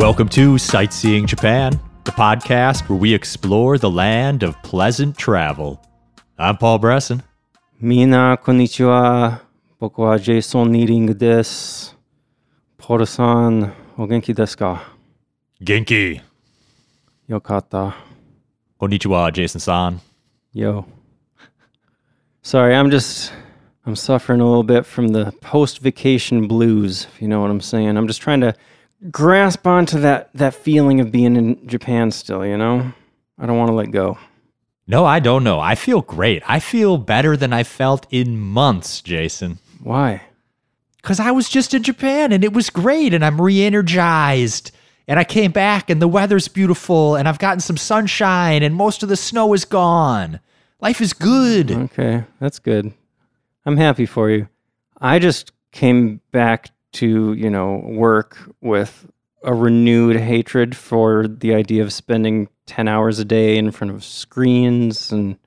[0.00, 5.80] Welcome to Sightseeing Japan, the podcast where we explore the land of pleasant travel.
[6.38, 7.22] I'm Paul Bresson.
[7.80, 9.42] みんな、こんにちは。
[9.78, 11.96] 僕はジェイソン・ニーリングです。
[12.78, 14.94] ポールさん、お元気ですか
[15.62, 16.20] Genki.
[17.28, 17.96] よかった。
[18.80, 19.98] Konnichiwa, Jason san.
[20.54, 20.84] Yo.
[22.42, 23.32] Sorry, I'm just,
[23.86, 27.60] I'm suffering a little bit from the post vacation blues, if you know what I'm
[27.60, 27.96] saying.
[27.96, 28.54] I'm just trying to
[29.09, 32.91] grasp onto that, that feeling of being in Japan still, you know?
[33.39, 34.17] I don't want to let go.
[34.87, 35.59] No, I don't know.
[35.59, 36.43] I feel great.
[36.47, 39.59] I feel better than I felt in months, Jason.
[39.81, 40.21] Why?
[41.01, 44.71] Because I was just in Japan and it was great and I'm re energized.
[45.07, 49.01] And I came back and the weather's beautiful and I've gotten some sunshine and most
[49.01, 50.39] of the snow is gone.
[50.79, 51.71] Life is good.
[51.71, 52.93] Okay, that's good.
[53.65, 54.47] I'm happy for you.
[54.99, 59.09] I just came back to, you know, work with
[59.43, 64.03] a renewed hatred for the idea of spending 10 hours a day in front of
[64.03, 65.37] screens and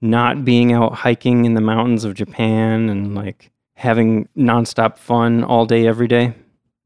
[0.00, 5.66] not being out hiking in the mountains of Japan and like having nonstop fun all
[5.66, 6.34] day, every day.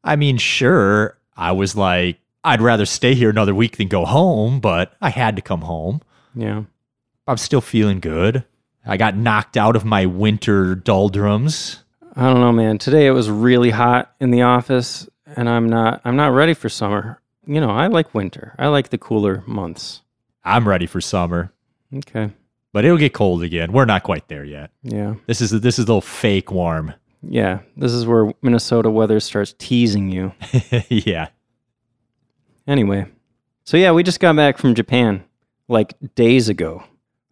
[0.05, 4.61] I mean, sure, I was like, I'd rather stay here another week than go home,
[4.61, 6.03] but I had to come home.
[6.35, 6.65] Yeah.
[7.27, 8.45] I'm still feeling good.
[8.87, 11.84] I got knocked out of my winter doldrums.
[12.17, 12.79] I don't know, man.
[12.79, 16.69] Today it was really hot in the office and I'm not I'm not ready for
[16.69, 17.21] summer.
[17.47, 18.55] You know, I like winter.
[18.59, 20.03] I like the cooler months.
[20.45, 21.53] I'm ready for summer,
[21.95, 22.31] Okay.
[22.73, 23.73] but it'll get cold again.
[23.73, 24.71] We're not quite there yet.
[24.83, 25.15] Yeah.
[25.27, 26.95] This is this is a little fake warm.
[27.23, 27.61] Yeah.
[27.77, 30.33] This is where Minnesota weather starts teasing you.
[30.89, 31.29] yeah.
[32.67, 33.07] Anyway.
[33.65, 35.25] So yeah, we just got back from Japan
[35.69, 36.85] like days ago.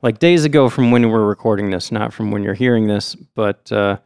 [0.03, 3.70] Like days ago from when we're recording this, not from when you're hearing this, but
[3.70, 3.98] uh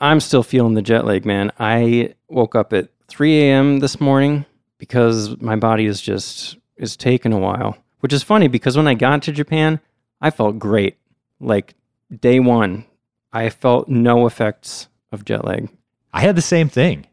[0.00, 1.50] I'm still feeling the jet lag, man.
[1.58, 3.80] I woke up at 3 a.m.
[3.80, 4.44] this morning
[4.78, 7.76] because my body is just is taking a while.
[8.00, 9.80] Which is funny because when I got to Japan,
[10.20, 10.98] I felt great.
[11.40, 11.74] Like
[12.16, 12.84] day one,
[13.32, 15.68] I felt no effects of jet lag.
[16.12, 17.06] I had the same thing.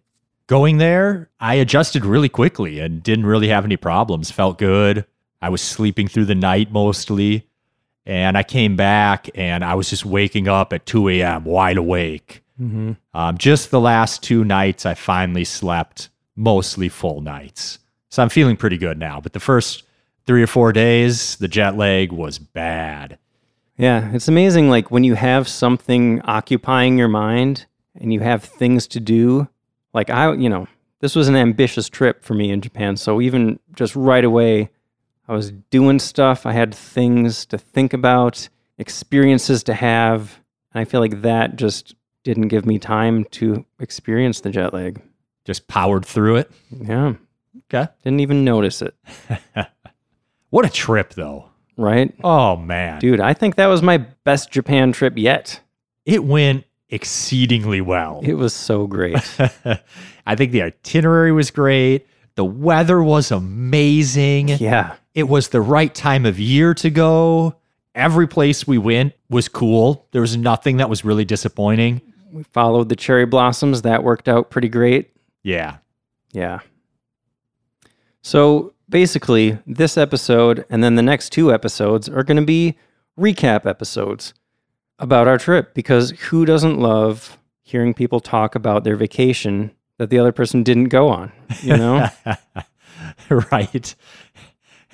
[0.47, 4.29] Going there, I adjusted really quickly and didn't really have any problems.
[4.29, 5.05] Felt good.
[5.41, 7.47] I was sleeping through the night mostly.
[8.05, 12.43] And I came back and I was just waking up at 2 a.m., wide awake.
[12.59, 12.93] Mm-hmm.
[13.13, 17.79] Um, just the last two nights, I finally slept mostly full nights.
[18.09, 19.19] So I'm feeling pretty good now.
[19.19, 19.83] But the first
[20.25, 23.17] three or four days, the jet lag was bad.
[23.77, 24.69] Yeah, it's amazing.
[24.69, 27.65] Like when you have something occupying your mind
[27.99, 29.47] and you have things to do.
[29.93, 30.67] Like I, you know,
[30.99, 32.97] this was an ambitious trip for me in Japan.
[32.97, 34.69] So even just right away,
[35.27, 36.45] I was doing stuff.
[36.45, 40.39] I had things to think about, experiences to have.
[40.73, 41.95] And I feel like that just
[42.25, 45.01] didn't give me time to experience the jet lag.
[45.45, 46.51] Just powered through it.
[46.71, 47.13] Yeah,
[47.71, 47.87] Okay.
[48.03, 48.95] didn't even notice it.
[50.49, 51.49] What a trip, though.
[51.75, 52.13] Right?
[52.23, 52.99] Oh, man.
[52.99, 55.59] Dude, I think that was my best Japan trip yet.
[56.05, 58.21] It went exceedingly well.
[58.23, 59.17] It was so great.
[60.25, 62.07] I think the itinerary was great.
[62.35, 64.47] The weather was amazing.
[64.49, 64.95] yeah.
[65.13, 67.55] It was the right time of year to go.
[67.93, 70.07] Every place we went was cool.
[70.11, 72.01] There was nothing that was really disappointing.
[72.35, 73.83] We followed the cherry blossoms.
[73.83, 75.09] That worked out pretty great.
[75.41, 75.77] Yeah.
[76.33, 76.59] Yeah.
[78.21, 82.77] So basically, this episode and then the next two episodes are going to be
[83.17, 84.33] recap episodes
[84.99, 90.19] about our trip because who doesn't love hearing people talk about their vacation that the
[90.19, 91.31] other person didn't go on?
[91.61, 92.09] You know?
[93.49, 93.95] right.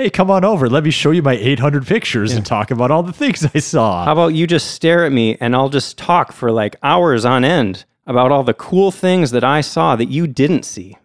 [0.01, 0.67] Hey, come on over.
[0.67, 4.03] Let me show you my 800 pictures and talk about all the things I saw.
[4.03, 7.45] How about you just stare at me and I'll just talk for like hours on
[7.45, 10.97] end about all the cool things that I saw that you didn't see?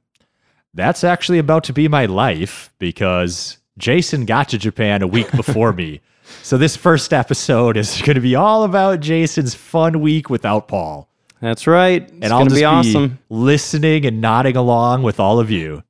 [0.72, 5.74] That's actually about to be my life because Jason got to Japan a week before
[5.74, 6.00] me.
[6.42, 11.09] So this first episode is going to be all about Jason's fun week without Paul.
[11.41, 12.03] That's right.
[12.03, 13.18] It's And going I'll to just be awesome.
[13.28, 15.84] listening and nodding along with all of you.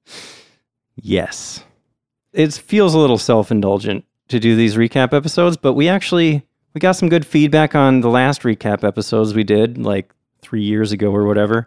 [0.97, 1.65] Yes.
[2.37, 6.93] It feels a little self-indulgent to do these recap episodes, but we actually we got
[6.93, 10.13] some good feedback on the last recap episodes we did like
[10.43, 11.67] 3 years ago or whatever.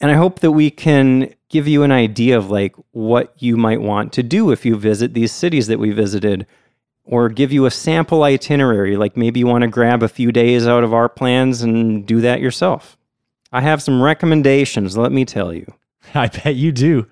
[0.00, 3.80] And I hope that we can give you an idea of like what you might
[3.80, 6.48] want to do if you visit these cities that we visited
[7.04, 10.66] or give you a sample itinerary like maybe you want to grab a few days
[10.66, 12.96] out of our plans and do that yourself.
[13.52, 15.72] I have some recommendations, let me tell you.
[16.14, 17.06] I bet you do.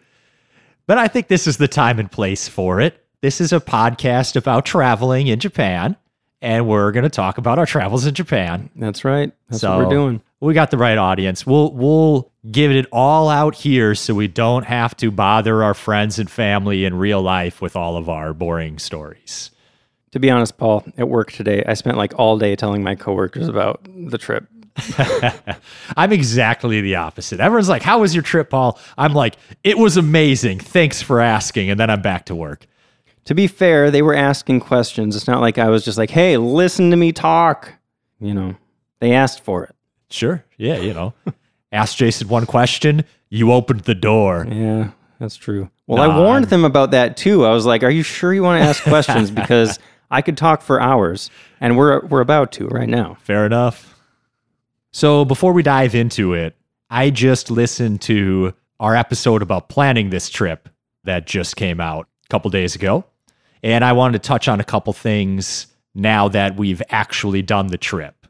[0.91, 3.07] But I think this is the time and place for it.
[3.21, 5.95] This is a podcast about traveling in Japan,
[6.43, 8.71] and we're going to talk about our travels in Japan.
[8.75, 9.31] That's right.
[9.49, 10.21] That's So- what we're doing.
[10.41, 11.47] we got the right audience.
[11.47, 16.19] We'll we'll give it all out here so we don't have to bother our friends
[16.19, 19.53] and family in real life with all of our boring stories.
[20.11, 23.47] To be honest, Paul, at work today, I spent like all day telling my coworkers
[23.47, 24.49] about the trip.
[25.97, 27.41] I'm exactly the opposite.
[27.41, 30.61] Everyone's like, "How was your trip, Paul?" I'm like, "It was amazing.
[30.61, 32.67] Thanks for asking." And then I'm back to work.
[33.25, 35.15] To be fair, they were asking questions.
[35.17, 37.75] It's not like I was just like, "Hey, listen to me talk."
[38.21, 38.57] You know,
[39.01, 39.75] they asked for it.
[40.11, 40.45] Sure.
[40.57, 41.15] Yeah, you know.
[41.73, 44.45] Ask Jason one question, you opened the door.
[44.51, 44.91] Yeah,
[45.21, 45.71] that's true.
[45.87, 47.45] Well, I warned them about that too.
[47.45, 49.79] I was like, "Are you sure you want to ask questions because
[50.11, 51.31] I could talk for hours
[51.61, 53.95] and we're we're about to right now." Fair enough.
[54.93, 56.57] So, before we dive into it,
[56.91, 60.69] I just listened to our episode about planning this trip
[61.05, 63.05] that just came out a couple days ago.
[63.63, 67.79] And I wanted to touch on a couple things now that we've actually done the
[67.79, 68.27] trip.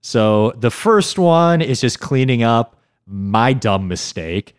[0.00, 2.76] So the first one is just cleaning up
[3.06, 4.54] my dumb mistake.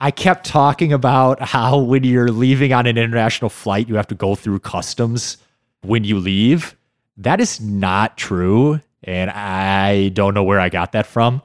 [0.00, 4.14] I kept talking about how when you're leaving on an international flight, you have to
[4.14, 5.38] go through customs
[5.82, 6.76] when you leave.
[7.16, 8.80] That is not true.
[9.04, 11.42] And I don't know where I got that from.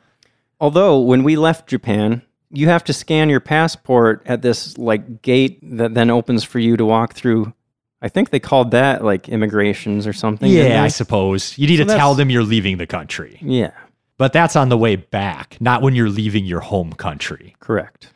[0.59, 2.21] Although, when we left Japan,
[2.51, 6.75] you have to scan your passport at this like gate that then opens for you
[6.77, 7.53] to walk through.
[8.01, 10.49] I think they called that like immigrations or something.
[10.51, 11.57] Yeah, I suppose.
[11.57, 13.37] You need So to tell them you're leaving the country.
[13.41, 13.71] yeah,
[14.17, 17.55] But that's on the way back, not when you're leaving your home country.
[17.59, 18.11] correct.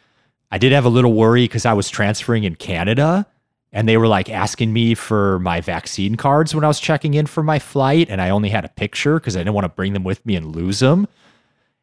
[0.52, 3.26] I did have a little worry because I was transferring in Canada
[3.74, 7.26] and they were like asking me for my vaccine cards when I was checking in
[7.26, 8.08] for my flight.
[8.08, 10.36] And I only had a picture because I didn't want to bring them with me
[10.36, 11.08] and lose them.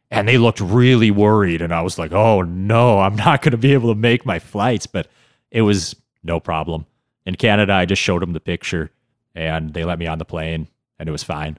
[0.08, 1.60] And they looked really worried.
[1.60, 4.38] And I was like, oh no, I'm not going to be able to make my
[4.38, 4.87] flights.
[4.87, 5.08] But
[5.50, 6.87] it was no problem.
[7.26, 8.90] In Canada, I just showed them the picture
[9.34, 10.69] and they let me on the plane
[11.00, 11.58] and it was fine.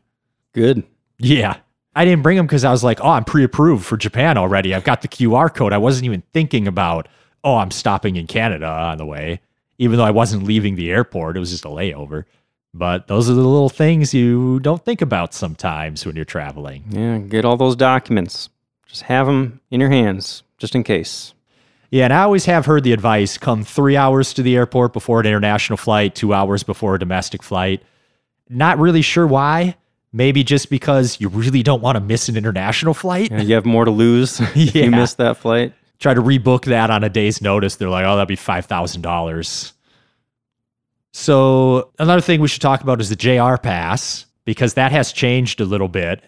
[0.53, 0.83] Good.
[1.19, 1.57] Yeah.
[1.93, 4.73] I didn't bring them because I was like, oh, I'm pre approved for Japan already.
[4.73, 5.73] I've got the QR code.
[5.73, 7.09] I wasn't even thinking about,
[7.43, 9.41] oh, I'm stopping in Canada on the way,
[9.81, 11.35] even though I wasn't leaving the airport.
[11.35, 12.25] It was just a layover.
[12.71, 16.83] But those are the little things you don't think about sometimes when you're traveling.
[16.89, 18.49] Yeah, get all those documents.
[18.85, 21.33] Just have them in your hands, just in case.
[21.89, 25.19] Yeah, and I always have heard the advice come three hours to the airport before
[25.19, 27.81] an international flight, two hours before a domestic flight.
[28.49, 29.75] Not really sure why.
[30.13, 33.31] Maybe just because you really don't want to miss an international flight.
[33.31, 34.83] Yeah, you have more to lose if Yeah.
[34.83, 35.73] you miss that flight.
[36.01, 39.71] Try to rebook that on a day's notice, they're like, oh, that'd be $5,000.
[41.13, 45.61] So, another thing we should talk about is the JR Pass, because that has changed
[45.61, 46.23] a little bit.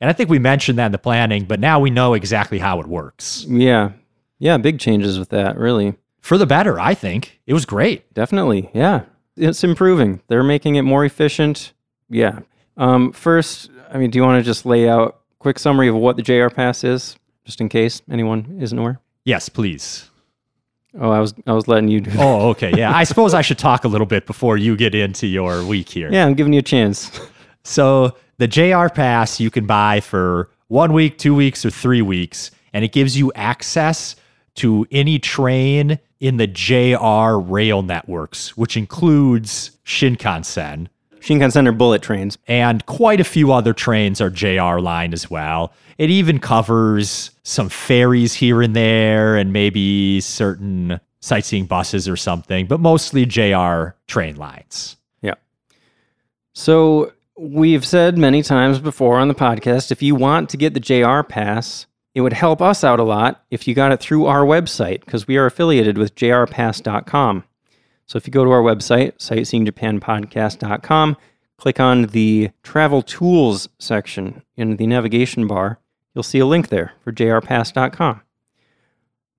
[0.00, 2.80] And I think we mentioned that in the planning, but now we know exactly how
[2.80, 3.46] it works.
[3.48, 3.92] Yeah.
[4.38, 5.94] Yeah, big changes with that, really.
[6.20, 7.40] For the better, I think.
[7.46, 8.12] It was great.
[8.14, 8.70] Definitely.
[8.74, 9.04] Yeah.
[9.36, 10.20] It's improving.
[10.26, 11.72] They're making it more efficient.
[12.08, 12.40] Yeah.
[12.76, 15.94] Um, first, I mean, do you want to just lay out a quick summary of
[15.94, 18.98] what the JR Pass is, just in case anyone isn't aware?
[19.24, 20.08] Yes, please.
[20.98, 22.20] Oh, I was I was letting you do that.
[22.20, 22.72] Oh, okay.
[22.76, 22.94] Yeah.
[22.94, 26.12] I suppose I should talk a little bit before you get into your week here.
[26.12, 27.10] Yeah, I'm giving you a chance.
[27.64, 32.50] So the JR Pass you can buy for one week, two weeks, or three weeks,
[32.72, 34.16] and it gives you access
[34.56, 40.88] to any train in the JR rail networks, which includes Shinkansen.
[41.22, 42.36] Shinkansen are bullet trains.
[42.48, 45.72] And quite a few other trains are JR line as well.
[45.96, 52.66] It even covers some ferries here and there and maybe certain sightseeing buses or something,
[52.66, 54.96] but mostly JR train lines.
[55.22, 55.34] Yeah.
[56.54, 60.80] So we've said many times before on the podcast if you want to get the
[60.80, 64.42] JR pass, it would help us out a lot if you got it through our
[64.42, 67.44] website because we are affiliated with jrpass.com.
[68.12, 71.16] So if you go to our website, sightseeingjapanpodcast.com,
[71.56, 75.80] click on the travel tools section in the navigation bar,
[76.14, 78.20] you'll see a link there for jrpass.com.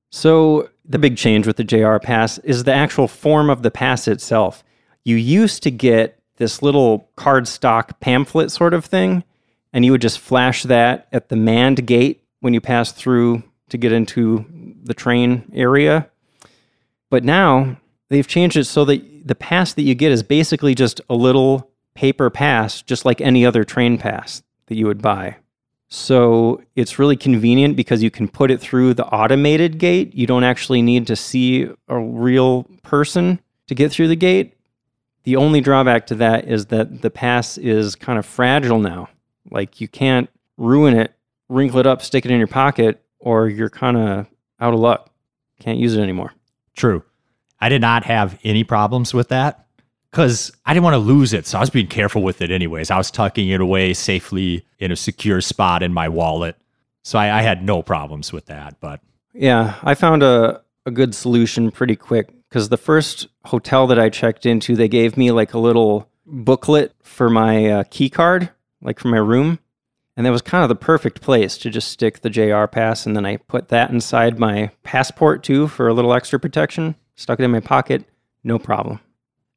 [0.09, 4.07] So the big change with the JR pass is the actual form of the pass
[4.07, 4.63] itself.
[5.03, 9.23] You used to get this little cardstock pamphlet sort of thing,
[9.71, 13.77] and you would just flash that at the manned gate when you pass through to
[13.77, 16.09] get into the train area.
[17.11, 17.77] But now
[18.13, 21.71] they've changed it so that the pass that you get is basically just a little
[21.95, 25.37] paper pass, just like any other train pass that you would buy.
[25.89, 30.13] So it's really convenient because you can put it through the automated gate.
[30.13, 34.55] You don't actually need to see a real person to get through the gate.
[35.23, 39.09] The only drawback to that is that the pass is kind of fragile now.
[39.49, 41.13] Like you can't ruin it,
[41.49, 44.27] wrinkle it up, stick it in your pocket, or you're kind of
[44.59, 45.09] out of luck.
[45.59, 46.33] Can't use it anymore.
[46.75, 47.03] True.
[47.63, 49.67] I did not have any problems with that
[50.11, 51.47] because I didn't want to lose it.
[51.47, 52.91] So I was being careful with it anyways.
[52.91, 56.57] I was tucking it away safely in a secure spot in my wallet.
[57.03, 58.81] So I, I had no problems with that.
[58.81, 58.99] But
[59.33, 64.09] Yeah, I found a, a good solution pretty quick because the first hotel that I
[64.09, 68.49] checked into, they gave me like a little booklet for my uh, key card,
[68.81, 69.59] like for my room.
[70.17, 73.05] And that was kind of the perfect place to just stick the JR pass.
[73.05, 76.95] And then I put that inside my passport too for a little extra protection.
[77.15, 78.05] Stuck it in my pocket,
[78.43, 78.99] no problem.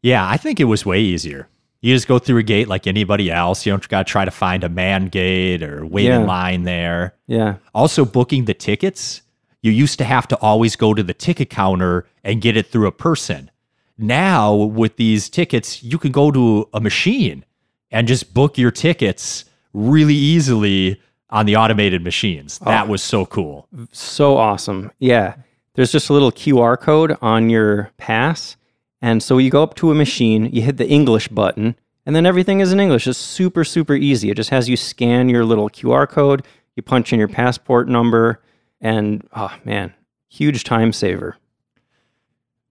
[0.02, 1.48] yeah, I think it was way easier.
[1.80, 3.64] You just go through a gate like anybody else.
[3.66, 6.20] You don't got to try to find a man gate or wait Yeah.
[6.20, 7.14] in line there.
[7.26, 7.56] Yeah.
[7.74, 9.22] Also, booking the tickets,
[9.62, 12.86] you used to have to always go to the ticket counter and get it through
[12.86, 13.50] a person.
[13.98, 17.44] Now, with these tickets, you can go to a machine
[17.90, 22.58] and just book your tickets really easily on the automated machines.
[22.62, 22.66] Oh.
[22.66, 23.68] That was so cool.
[23.92, 24.90] So awesome.
[24.98, 25.34] Yeah.
[25.76, 28.56] There's just a little QR code on your pass.
[29.02, 32.24] And so you go up to a machine, you hit the English button, and then
[32.24, 33.06] everything is in English.
[33.06, 34.30] It's super, super easy.
[34.30, 38.42] It just has you scan your little QR code, you punch in your passport number,
[38.80, 39.92] and oh man,
[40.28, 41.36] huge time saver.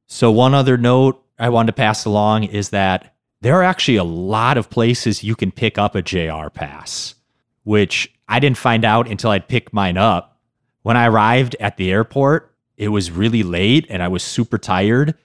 [0.08, 4.04] So, one other note I wanted to pass along is that there are actually a
[4.04, 7.14] lot of places you can pick up a JR pass,
[7.64, 10.40] which I didn't find out until I'd picked mine up.
[10.82, 15.16] When I arrived at the airport, it was really late and I was super tired,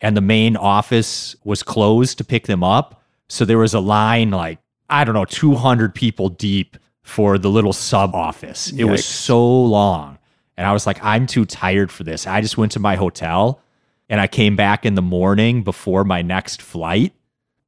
[0.00, 3.02] and the main office was closed to pick them up.
[3.28, 7.72] So, there was a line like, I don't know, 200 people deep for the little
[7.72, 8.70] sub office.
[8.70, 10.18] It was so long.
[10.56, 12.26] And I was like, I'm too tired for this.
[12.26, 13.60] I just went to my hotel
[14.08, 17.12] and I came back in the morning before my next flight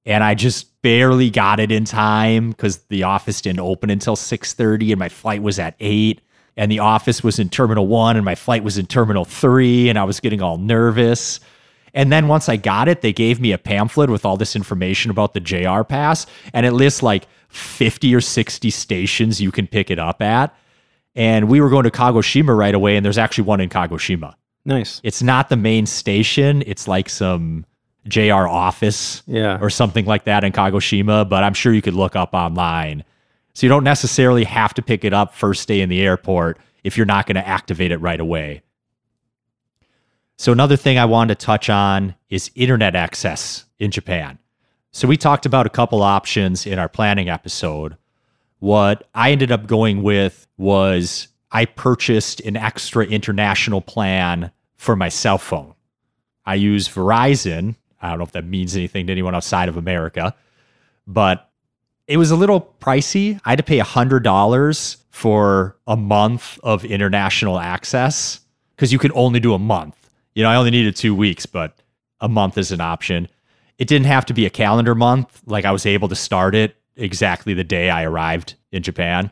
[0.04, 4.92] and I just barely got it in time cuz the office didn't open until 6:30
[4.92, 6.20] and my flight was at 8
[6.61, 9.99] and the office was in terminal 1 and my flight was in terminal 3 and
[9.99, 11.40] I was getting all nervous.
[11.95, 15.11] And then once I got it, they gave me a pamphlet with all this information
[15.11, 19.90] about the JR pass and it lists like 50 or 60 stations you can pick
[19.90, 20.55] it up at.
[21.14, 24.35] And we were going to Kagoshima right away and there's actually one in Kagoshima
[24.67, 25.00] Nice.
[25.02, 26.62] it's not the main station.
[26.67, 27.64] It's like some
[28.07, 29.59] JR office Yeah.
[29.62, 33.05] or something like that in Kagoshima, but I'm sure you could look up online.
[33.52, 36.97] So you don't necessarily have to pick it up first day in the airport if
[36.97, 38.62] you're not going to activate it right away.
[40.37, 44.38] So another thing I wanted to touch on is internet access in Japan.
[44.92, 47.97] So we talked about a couple options in our planning episode.
[48.59, 55.09] What I ended up going with was I purchased an extra international plan for my
[55.09, 55.75] cell phone.
[56.47, 57.76] I use Verizon.
[58.00, 60.35] I don't know if that means anything to anyone outside of America,
[61.07, 61.50] but
[62.11, 63.40] it was a little pricey.
[63.45, 68.40] I had to pay $100 for a month of international access
[68.75, 70.11] because you can only do a month.
[70.35, 71.76] You know, I only needed two weeks, but
[72.21, 73.29] a month is an option.
[73.79, 75.40] It didn't have to be a calendar month.
[75.47, 79.31] Like I was able to start it exactly the day I arrived in Japan,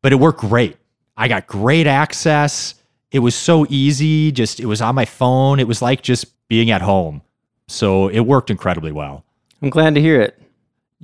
[0.00, 0.76] but it worked great.
[1.16, 2.76] I got great access.
[3.10, 4.30] It was so easy.
[4.30, 5.58] Just, it was on my phone.
[5.58, 7.20] It was like just being at home.
[7.66, 9.24] So it worked incredibly well.
[9.60, 10.40] I'm glad to hear it.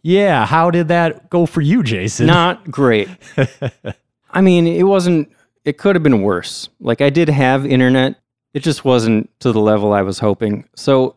[0.02, 0.46] Yeah.
[0.46, 2.26] How did that go for you, Jason?
[2.26, 3.08] Not great.
[4.30, 5.30] I mean, it wasn't,
[5.64, 6.68] it could have been worse.
[6.80, 8.20] Like, I did have internet,
[8.54, 10.68] it just wasn't to the level I was hoping.
[10.74, 11.16] So,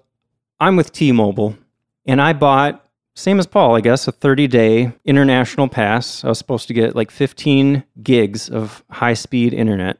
[0.59, 1.57] I'm with T Mobile,
[2.05, 6.23] and I bought, same as Paul, I guess, a 30 day international pass.
[6.23, 9.97] I was supposed to get like 15 gigs of high speed internet.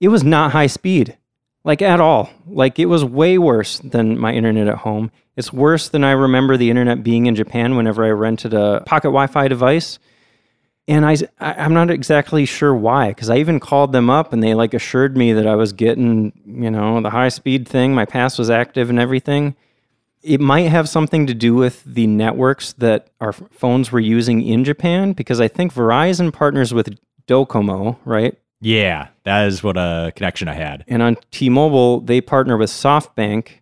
[0.00, 1.16] It was not high speed,
[1.64, 2.30] like at all.
[2.46, 5.10] Like, it was way worse than my internet at home.
[5.38, 9.06] It's worse than I remember the internet being in Japan whenever I rented a pocket
[9.06, 10.00] Wi Fi device.
[10.88, 14.54] And I, I'm not exactly sure why, because I even called them up and they
[14.54, 17.94] like assured me that I was getting, you know, the high speed thing.
[17.94, 19.54] My pass was active and everything.
[20.22, 24.64] It might have something to do with the networks that our phones were using in
[24.64, 28.36] Japan, because I think Verizon partners with Docomo, right?
[28.60, 29.08] Yeah.
[29.22, 30.84] That is what a connection I had.
[30.88, 33.60] And on T-Mobile, they partner with SoftBank.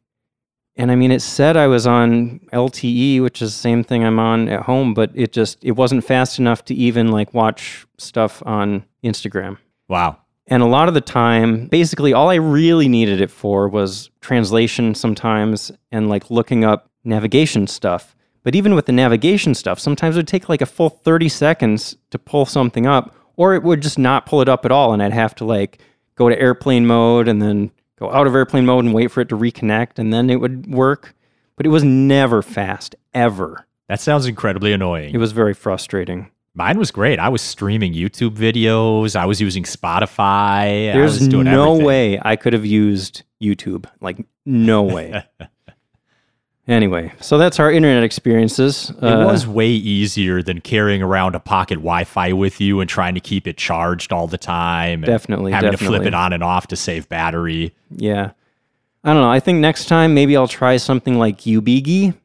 [0.77, 4.19] And I mean, it said I was on LTE, which is the same thing I'm
[4.19, 8.43] on at home, but it just it wasn't fast enough to even like watch stuff
[8.45, 9.57] on Instagram.
[9.89, 10.19] Wow.
[10.49, 14.95] And a lot of the time, basically all I really needed it for was translation
[14.95, 18.15] sometimes and like looking up navigation stuff.
[18.43, 21.97] But even with the navigation stuff, sometimes it would take like a full 30 seconds
[22.11, 24.93] to pull something up, or it would just not pull it up at all.
[24.93, 25.81] And I'd have to like
[26.15, 29.29] go to airplane mode and then go out of airplane mode and wait for it
[29.31, 31.15] to reconnect and then it would work.
[31.57, 33.67] But it was never fast, ever.
[33.89, 35.15] That sounds incredibly annoying.
[35.15, 36.31] It was very frustrating.
[36.55, 37.19] Mine was great.
[37.19, 39.15] I was streaming YouTube videos.
[39.15, 40.91] I was using Spotify.
[40.91, 41.87] I There's was doing no everything.
[41.87, 43.87] way I could have used YouTube.
[44.01, 45.23] Like, no way.
[46.69, 48.91] Anyway, so that's our internet experiences.
[48.91, 53.15] It uh, was way easier than carrying around a pocket Wi-Fi with you and trying
[53.15, 55.05] to keep it charged all the time.
[55.05, 57.73] and Definitely, having to flip it on and off to save battery.
[57.91, 58.33] Yeah.
[59.05, 59.31] I don't know.
[59.31, 62.17] I think next time maybe I'll try something like Ubigi.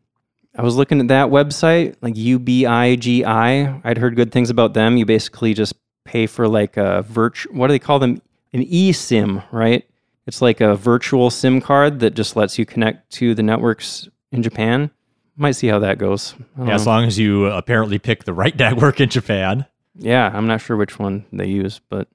[0.57, 3.81] I was looking at that website, like UBIGI.
[3.83, 4.97] I'd heard good things about them.
[4.97, 8.21] You basically just pay for like a virtual, what do they call them?
[8.53, 9.87] An eSIM, right?
[10.25, 14.43] It's like a virtual SIM card that just lets you connect to the networks in
[14.43, 14.91] Japan.
[15.35, 16.35] Might see how that goes.
[16.57, 19.65] Yeah, as long as you uh, apparently pick the right network in Japan.
[19.95, 22.07] yeah, I'm not sure which one they use, but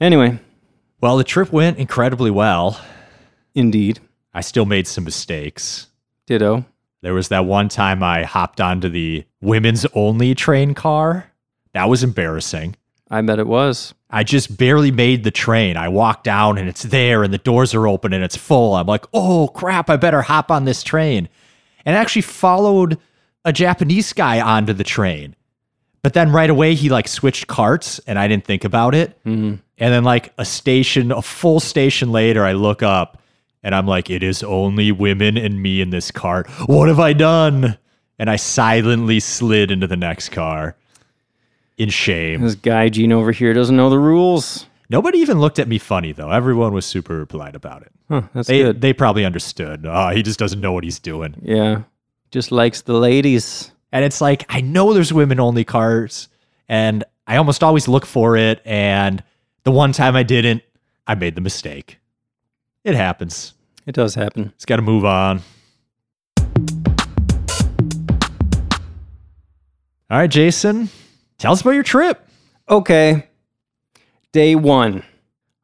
[0.00, 0.38] anyway,
[1.00, 2.80] Well, the trip went incredibly well.
[3.54, 4.00] indeed.
[4.34, 5.88] I still made some mistakes.
[6.26, 6.64] Ditto.
[7.00, 11.30] There was that one time I hopped onto the women's only train car.
[11.72, 12.76] That was embarrassing.
[13.10, 13.94] I bet it was.
[14.10, 15.76] I just barely made the train.
[15.76, 18.74] I walk down and it's there and the doors are open and it's full.
[18.74, 21.28] I'm like, oh crap, I better hop on this train.
[21.84, 22.98] And I actually followed
[23.44, 25.36] a Japanese guy onto the train.
[26.02, 29.22] But then right away he like switched carts and I didn't think about it.
[29.24, 29.60] Mhm.
[29.76, 33.20] And then like a station, a full station later, I look up
[33.62, 36.48] and I'm like, it is only women and me in this cart.
[36.66, 37.76] What have I done?
[38.18, 40.76] And I silently slid into the next car
[41.78, 42.42] in shame.
[42.42, 44.66] This guy Gene over here doesn't know the rules.
[44.90, 46.30] Nobody even looked at me funny though.
[46.30, 47.92] Everyone was super polite about it.
[48.08, 48.80] Huh, that's They good.
[48.80, 49.86] they probably understood.
[49.86, 51.34] Oh, he just doesn't know what he's doing.
[51.42, 51.82] yeah.
[52.30, 53.70] Just likes the ladies.
[53.92, 56.28] And it's like I know there's women only cars,
[56.68, 58.60] and I almost always look for it.
[58.66, 59.22] And
[59.64, 60.62] the one time I didn't,
[61.06, 61.98] I made the mistake.
[62.84, 63.54] It happens.
[63.86, 64.52] It does happen.
[64.56, 65.40] It's got to move on.
[70.10, 70.88] All right, Jason,
[71.38, 72.26] tell us about your trip.
[72.68, 73.28] Okay.
[74.32, 75.04] Day one.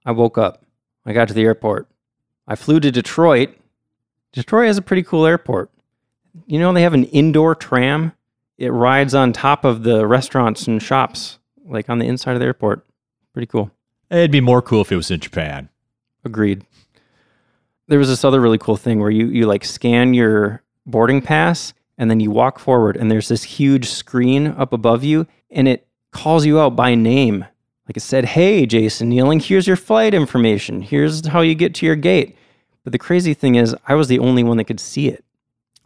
[0.07, 0.65] I woke up.
[1.07, 1.89] I got to the airport.
[2.47, 3.51] I flew to Detroit.
[4.33, 5.71] Detroit has a pretty cool airport.
[6.47, 8.13] You know, they have an indoor tram.
[8.59, 12.47] It rides on top of the restaurants and shops, like on the inside of the
[12.47, 12.87] airport.
[13.33, 13.71] Pretty cool.
[14.11, 15.69] It'd be more cool if it was in Japan.
[16.25, 16.65] Agreed.
[17.89, 21.75] There was this other really cool thing where you you like scan your boarding pass
[21.99, 25.87] and then you walk forward and there's this huge screen up above you and it
[26.11, 27.47] calls you out by name.
[27.89, 30.83] Like it said, "Hey, Jason Nealing, here's your flight information.
[30.83, 32.37] Here's how you get to your gate."
[32.83, 35.25] But the crazy thing is, I was the only one that could see it.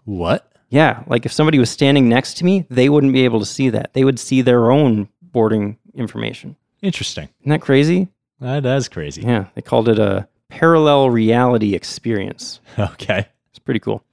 [0.04, 0.50] What?
[0.70, 3.70] Yeah, like if somebody was standing next to me, they wouldn't be able to see
[3.70, 3.94] that.
[3.94, 6.56] They would see their own boarding information.
[6.82, 7.28] Interesting.
[7.40, 8.08] Isn't that crazy?
[8.40, 9.22] That is crazy.
[9.22, 12.60] Yeah, they called it a parallel reality experience.
[12.78, 13.26] Okay.
[13.50, 14.04] It's pretty cool.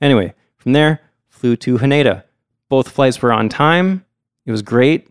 [0.00, 2.22] Anyway, from there, flew to Haneda.
[2.68, 4.03] Both flights were on time.
[4.46, 5.08] It was great.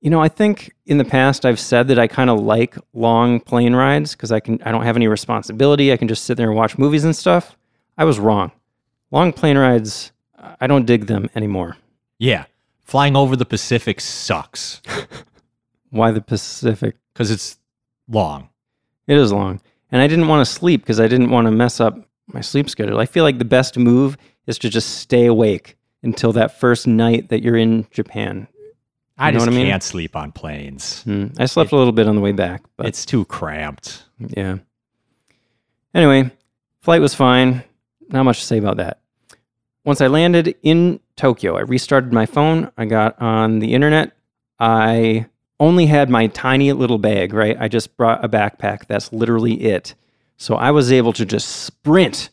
[0.00, 3.40] You know, I think in the past I've said that I kind of like long
[3.40, 5.92] plane rides because I can I don't have any responsibility.
[5.92, 7.56] I can just sit there and watch movies and stuff.
[7.96, 8.52] I was wrong.
[9.10, 10.12] Long plane rides,
[10.60, 11.76] I don't dig them anymore.
[12.18, 12.44] Yeah.
[12.82, 14.80] Flying over the Pacific sucks
[15.90, 16.96] Why the Pacific?
[17.12, 17.58] because it's
[18.08, 18.48] long.
[19.08, 19.60] It is long.
[19.90, 22.68] And I didn't want to sleep because I didn't want to mess up my sleep
[22.70, 23.00] schedule.
[23.00, 24.16] I feel like the best move
[24.46, 28.46] is to just stay awake until that first night that you're in Japan.
[29.16, 29.66] I You know just what I mean?
[29.68, 31.02] can't sleep on planes.
[31.02, 31.26] Hmm.
[31.38, 34.04] I slept a little bit on the way back, but It's too cramped.
[34.18, 34.58] yeah.
[35.94, 36.30] Anyway,
[36.80, 37.64] flight was fine.
[38.08, 39.00] Not much to say about that.
[39.84, 42.70] Once I landed in Tokyo, I restarted my phone.
[42.76, 44.12] I got on the internet.
[44.60, 45.26] I
[45.60, 47.56] only had my tiny little bag, right?
[47.58, 48.86] I just brought a backpack.
[48.86, 49.94] That's literally it.
[50.36, 52.30] So I was able to just sprint.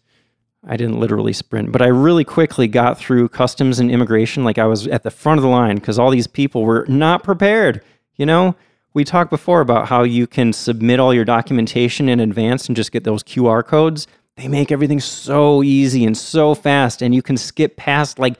[0.68, 4.44] I didn't literally sprint, but I really quickly got through customs and immigration.
[4.44, 7.24] Like I was at the front of the line because all these people were not
[7.24, 7.82] prepared.
[8.16, 8.56] You know,
[8.94, 12.92] we talked before about how you can submit all your documentation in advance and just
[12.92, 14.08] get those QR codes.
[14.38, 18.36] They make everything so easy and so fast, and you can skip past like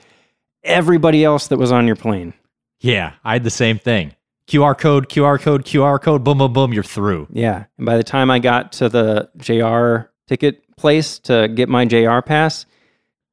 [0.64, 2.34] everybody else that was on your plane.
[2.80, 4.14] Yeah, I had the same thing.
[4.48, 7.28] QR code, QR code, QR code, boom, boom, boom, you're through.
[7.32, 7.66] Yeah.
[7.78, 12.20] And by the time I got to the JR ticket place to get my JR
[12.20, 12.66] pass,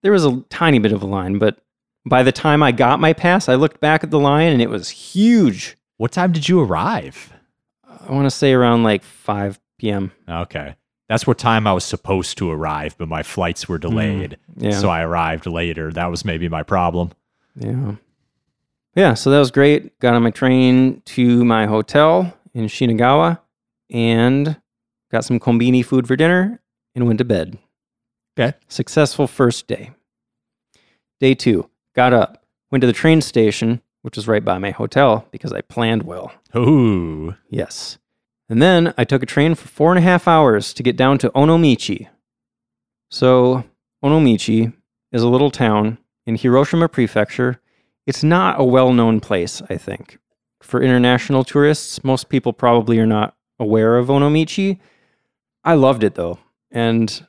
[0.03, 1.39] there was a tiny bit of a line.
[1.39, 1.59] But
[2.05, 4.71] by the time I got my pass, I looked back at the line and it
[4.71, 5.77] was huge.
[5.97, 7.33] What time did you arrive?
[7.87, 10.13] I want to say around like 5 p.m.
[10.29, 10.75] Okay.
[11.09, 14.39] That's what time I was supposed to arrive, but my flights were mm, delayed.
[14.57, 14.71] Yeah.
[14.71, 15.93] So I arrived later.
[15.93, 17.13] That was maybe my problem.
[17.55, 17.97] Yeah.
[18.95, 19.15] Yeah.
[19.15, 19.99] So that was great.
[20.01, 23.39] Got on my train to my hotel in Shinagawa
[23.91, 24.57] and
[25.11, 26.62] got some kombini food for dinner
[26.95, 27.59] and went to bed.
[28.39, 28.57] Okay.
[28.69, 29.93] Successful first day.
[31.21, 35.27] Day two, got up, went to the train station, which was right by my hotel
[35.31, 36.33] because I planned well.
[36.57, 37.37] Ooh.
[37.49, 37.99] Yes.
[38.49, 41.19] And then I took a train for four and a half hours to get down
[41.19, 42.09] to Onomichi.
[43.11, 43.65] So,
[44.05, 44.73] Onomichi
[45.13, 47.61] is a little town in Hiroshima Prefecture.
[48.07, 50.19] It's not a well known place, I think.
[50.61, 54.81] For international tourists, most people probably are not aware of Onomichi.
[55.65, 56.39] I loved it though,
[56.73, 57.27] and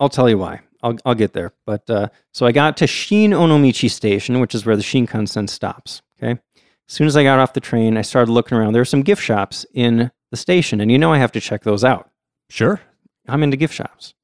[0.00, 0.60] I'll tell you why.
[0.82, 1.52] I'll, I'll get there.
[1.66, 6.02] But uh, so I got to Shin Onomichi Station, which is where the Shinkansen stops.
[6.20, 6.40] Okay.
[6.88, 8.72] As soon as I got off the train, I started looking around.
[8.72, 11.62] There were some gift shops in the station, and you know I have to check
[11.62, 12.10] those out.
[12.48, 12.80] Sure.
[13.28, 14.14] I'm into gift shops.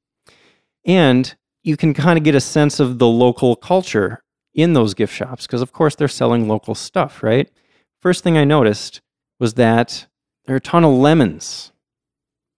[0.83, 4.23] And you can kind of get a sense of the local culture
[4.53, 7.51] in those gift shops because, of course, they're selling local stuff, right?
[8.01, 9.01] First thing I noticed
[9.39, 10.07] was that
[10.45, 11.71] there are a ton of lemons.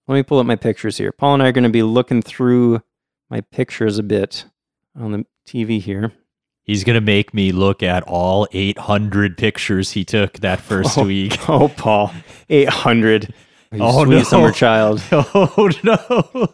[0.07, 1.11] Let me pull up my pictures here.
[1.11, 2.81] Paul and I are going to be looking through
[3.29, 4.45] my pictures a bit
[4.95, 6.13] on the TV here.
[6.63, 11.05] He's going to make me look at all 800 pictures he took that first Oh,
[11.05, 11.37] week.
[11.49, 12.11] Oh, Paul,
[12.49, 13.33] 800.
[13.73, 14.23] Oh, sweet no.
[14.23, 15.01] summer child.
[15.11, 16.53] Oh, no.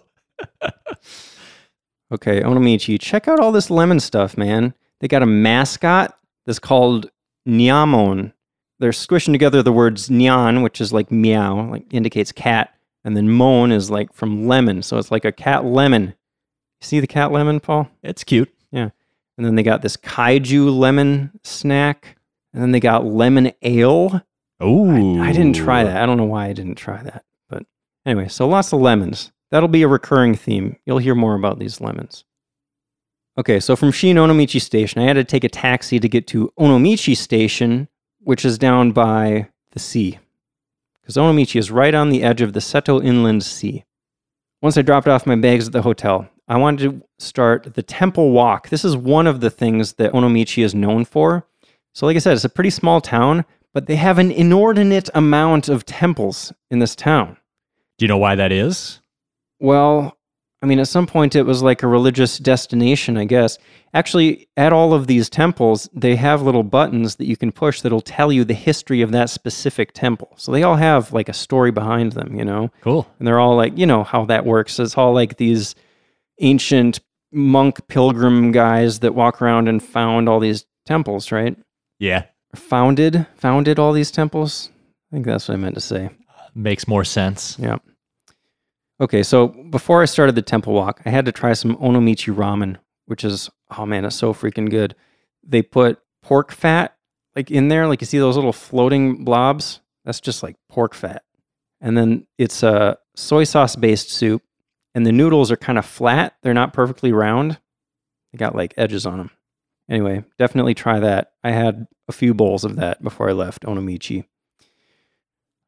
[2.12, 4.74] Okay, Onomichi, check out all this lemon stuff, man.
[5.00, 7.10] They got a mascot that's called
[7.48, 8.34] Nyamon.
[8.80, 13.30] They're squishing together the words nyan, which is like meow, like indicates cat, and then
[13.30, 16.16] moan is like from lemon, so it's like a cat lemon.
[16.82, 17.89] See the cat lemon, Paul?
[18.02, 18.54] It's cute.
[18.72, 18.89] Yeah.
[19.38, 22.18] And then they got this kaiju lemon snack,
[22.54, 24.22] and then they got lemon ale.
[24.60, 26.02] Oh, I didn't try that.
[26.02, 27.26] I don't know why I didn't try that.
[27.50, 27.66] But
[28.06, 29.32] anyway, so lots of lemons.
[29.50, 30.78] That'll be a recurring theme.
[30.86, 32.24] You'll hear more about these lemons.
[33.38, 36.54] Okay, so from Shin Onomichi Station, I had to take a taxi to get to
[36.60, 37.88] Onomichi Station,
[38.20, 40.20] which is down by the sea.
[41.04, 43.84] Because Onomichi is right on the edge of the Seto Inland Sea.
[44.62, 48.32] Once I dropped off my bags at the hotel, I wanted to start the Temple
[48.32, 48.70] Walk.
[48.70, 51.46] This is one of the things that Onomichi is known for.
[51.94, 55.68] So, like I said, it's a pretty small town, but they have an inordinate amount
[55.68, 57.36] of temples in this town.
[57.98, 59.02] Do you know why that is?
[59.60, 60.18] Well,
[60.63, 63.58] I mean, at some point it was like a religious destination, I guess.
[63.93, 68.02] Actually, at all of these temples, they have little buttons that you can push that'll
[68.02, 70.34] tell you the history of that specific temple.
[70.38, 72.71] So they all have like a story behind them, you know?
[72.82, 73.06] Cool.
[73.19, 74.80] And they're all like, you know how that works.
[74.80, 75.76] It's all like these
[76.39, 81.58] ancient monk pilgrim guys that walk around and found all these temples, right?
[81.99, 82.23] Yeah,
[82.56, 84.69] Founded, founded all these temples.
[85.12, 86.10] I think that's what I meant to say.
[86.54, 87.58] makes more sense.
[87.60, 87.78] Yeah.
[89.04, 92.78] Okay, so before I started the temple walk, I had to try some onomichi ramen,
[93.06, 94.96] which is oh man, it's so freaking good.
[95.44, 96.96] They put pork fat
[97.36, 99.82] like in there, like you see those little floating blobs.
[100.06, 101.24] That's just like pork fat,
[101.82, 104.42] and then it's a soy sauce based soup,
[104.96, 106.38] and the noodles are kind of flat.
[106.42, 107.60] They're not perfectly round.
[108.32, 109.32] They got like edges on them.
[109.89, 111.34] Anyway, definitely try that.
[111.44, 114.24] I had a few bowls of that before I left Onomichi.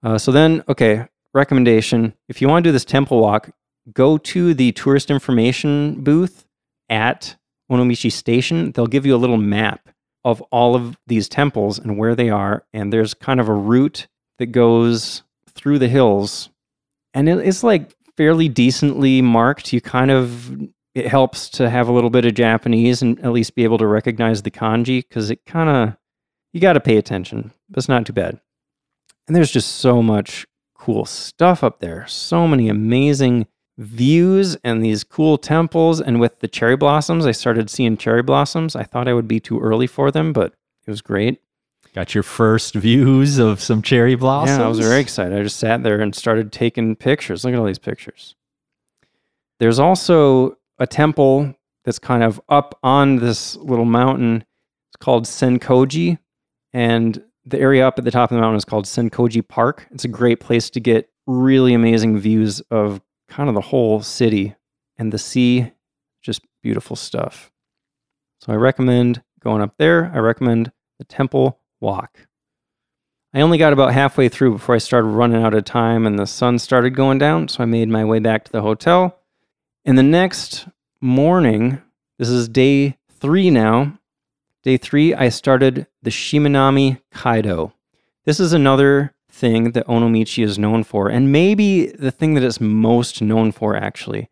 [0.02, 3.52] Uh, so then, okay, recommendation if you want to do this temple walk,
[3.94, 6.46] go to the tourist information booth
[6.90, 7.36] at
[7.72, 8.72] Onomichi Station.
[8.72, 9.90] They'll give you a little map
[10.24, 12.66] of all of these temples and where they are.
[12.74, 14.08] And there's kind of a route
[14.40, 16.50] that goes through the hills.
[17.14, 19.72] And it's like fairly decently marked.
[19.72, 20.52] You kind of,
[20.96, 23.88] it helps to have a little bit of Japanese and at least be able to
[23.88, 25.98] recognize the kanji because it kind of,
[26.54, 28.40] you got to pay attention, but it's not too bad.
[29.28, 30.46] And there's just so much
[30.86, 32.06] cool stuff up there.
[32.06, 36.00] So many amazing views and these cool temples.
[36.00, 38.76] And with the cherry blossoms, I started seeing cherry blossoms.
[38.76, 40.54] I thought I would be too early for them, but
[40.86, 41.42] it was great.
[41.96, 44.60] Got your first views of some cherry blossoms.
[44.60, 45.36] Yeah, I was very excited.
[45.36, 47.44] I just sat there and started taking pictures.
[47.44, 48.36] Look at all these pictures.
[49.60, 54.46] There's also a temple that's kind of up on this little mountain.
[54.90, 56.20] It's called Senkoji.
[56.74, 59.88] And the area up at the top of the mountain is called Senkoji Park.
[59.92, 64.56] It's a great place to get really amazing views of kind of the whole city
[64.98, 65.72] and the sea.
[66.22, 67.52] Just beautiful stuff.
[68.42, 70.12] So I recommend going up there.
[70.14, 72.28] I recommend the temple walk.
[73.34, 76.26] I only got about halfway through before I started running out of time and the
[76.26, 77.48] sun started going down.
[77.50, 79.20] So I made my way back to the hotel.
[79.84, 80.68] And the next
[81.02, 81.82] morning,
[82.18, 84.00] this is day three now.
[84.66, 87.74] Day three, I started the Shimanami Kaido.
[88.26, 92.60] This is another thing that Onomichi is known for, and maybe the thing that it's
[92.60, 94.28] most known for, actually.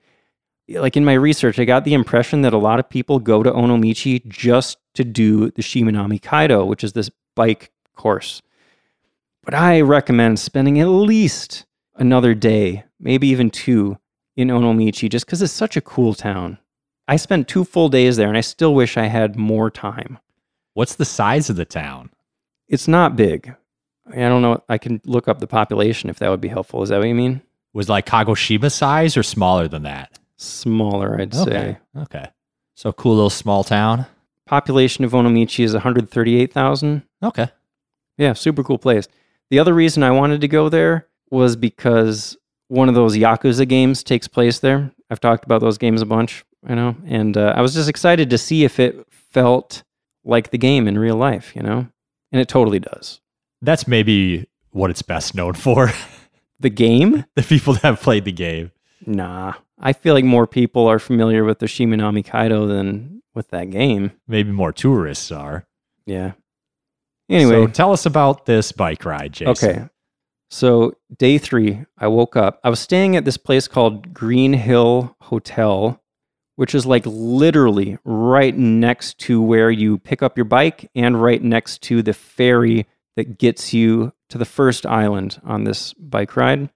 [0.68, 3.52] Like in my research, I got the impression that a lot of people go to
[3.52, 8.42] Onomichi just to do the Shimanami Kaido, which is this bike course.
[9.44, 14.00] But I recommend spending at least another day, maybe even two,
[14.36, 16.58] in Onomichi just because it's such a cool town.
[17.08, 20.20] I spent two full days there and I still wish I had more time.
[20.74, 22.10] What's the size of the town?
[22.68, 23.54] It's not big.
[24.10, 24.64] I don't know.
[24.70, 26.82] I can look up the population if that would be helpful.
[26.82, 27.42] Is that what you mean?
[27.74, 30.20] Was like Kagoshima size or smaller than that?
[30.38, 31.78] Smaller, I'd say.
[31.98, 32.28] Okay.
[32.76, 34.06] So cool little small town.
[34.46, 37.04] Population of Onomichi is 138,000.
[37.24, 37.50] Okay.
[38.18, 39.08] Yeah, super cool place.
[39.50, 42.38] The other reason I wanted to go there was because
[42.68, 44.92] one of those Yakuza games takes place there.
[45.10, 48.30] I've talked about those games a bunch, you know, and uh, I was just excited
[48.30, 49.84] to see if it felt
[50.24, 51.88] like the game in real life, you know,
[52.32, 53.20] and it totally does.
[53.62, 55.92] That's maybe what it's best known for.
[56.60, 57.26] The game?
[57.36, 58.72] the people that have played the game.
[59.06, 59.56] Nah.
[59.80, 64.12] I feel like more people are familiar with the Shimanami Kaido than with that game.
[64.30, 65.66] Maybe more tourists are.
[66.06, 66.34] Yeah.
[67.30, 69.70] Anyway, so tell us about this bike ride, Jason.
[69.70, 69.90] Okay.
[70.50, 72.60] So, day three, I woke up.
[72.64, 76.00] I was staying at this place called Green Hill Hotel,
[76.56, 81.42] which is like literally right next to where you pick up your bike and right
[81.42, 82.86] next to the ferry
[83.16, 86.70] that gets you to the first island on this bike ride.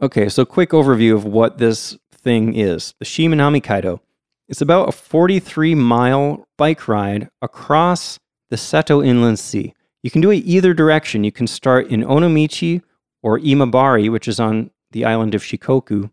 [0.00, 4.00] Okay, so quick overview of what this thing is the Shimanami Kaido.
[4.48, 8.18] It's about a 43 mile bike ride across
[8.50, 9.74] the Seto Inland Sea.
[10.02, 11.24] You can do it either direction.
[11.24, 12.82] You can start in Onomichi
[13.22, 16.10] or Imabari, which is on the island of Shikoku.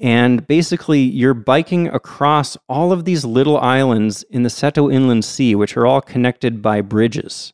[0.00, 5.54] And basically, you're biking across all of these little islands in the Seto Inland Sea,
[5.54, 7.52] which are all connected by bridges.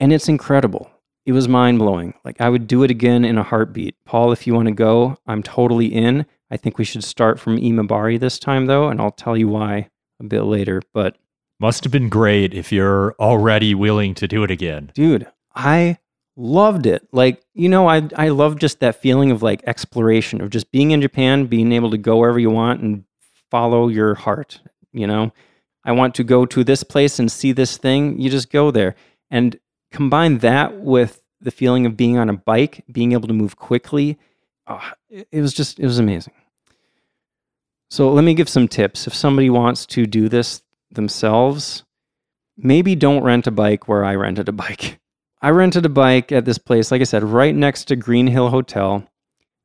[0.00, 0.90] And it's incredible.
[1.24, 2.14] It was mind blowing.
[2.24, 3.94] Like, I would do it again in a heartbeat.
[4.04, 6.26] Paul, if you want to go, I'm totally in.
[6.50, 9.88] I think we should start from Imabari this time, though, and I'll tell you why
[10.18, 10.82] a bit later.
[10.92, 11.16] But
[11.60, 14.90] must have been great if you're already willing to do it again.
[14.94, 15.98] Dude, I
[16.36, 17.06] loved it.
[17.12, 20.90] Like, you know, I I love just that feeling of like exploration of just being
[20.90, 23.04] in Japan, being able to go wherever you want and
[23.50, 24.60] follow your heart,
[24.92, 25.32] you know?
[25.84, 28.94] I want to go to this place and see this thing, you just go there.
[29.30, 29.58] And
[29.90, 34.18] combine that with the feeling of being on a bike, being able to move quickly.
[34.66, 36.34] Oh, it was just it was amazing.
[37.90, 39.06] So let me give some tips.
[39.06, 41.84] If somebody wants to do this themselves,
[42.56, 44.98] maybe don't rent a bike where I rented a bike.
[45.44, 48.50] I rented a bike at this place, like I said, right next to Green Hill
[48.50, 49.04] Hotel.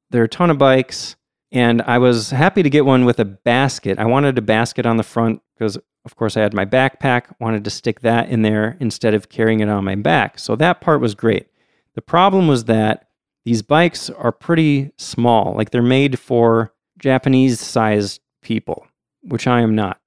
[0.10, 1.16] There are a ton of bikes,
[1.52, 4.00] and I was happy to get one with a basket.
[4.00, 7.64] I wanted a basket on the front because, of course, I had my backpack, wanted
[7.64, 10.40] to stick that in there instead of carrying it on my back.
[10.40, 11.48] So that part was great.
[11.94, 13.10] The problem was that
[13.46, 18.88] these bikes are pretty small, like they're made for Japanese sized people,
[19.22, 20.00] which I am not.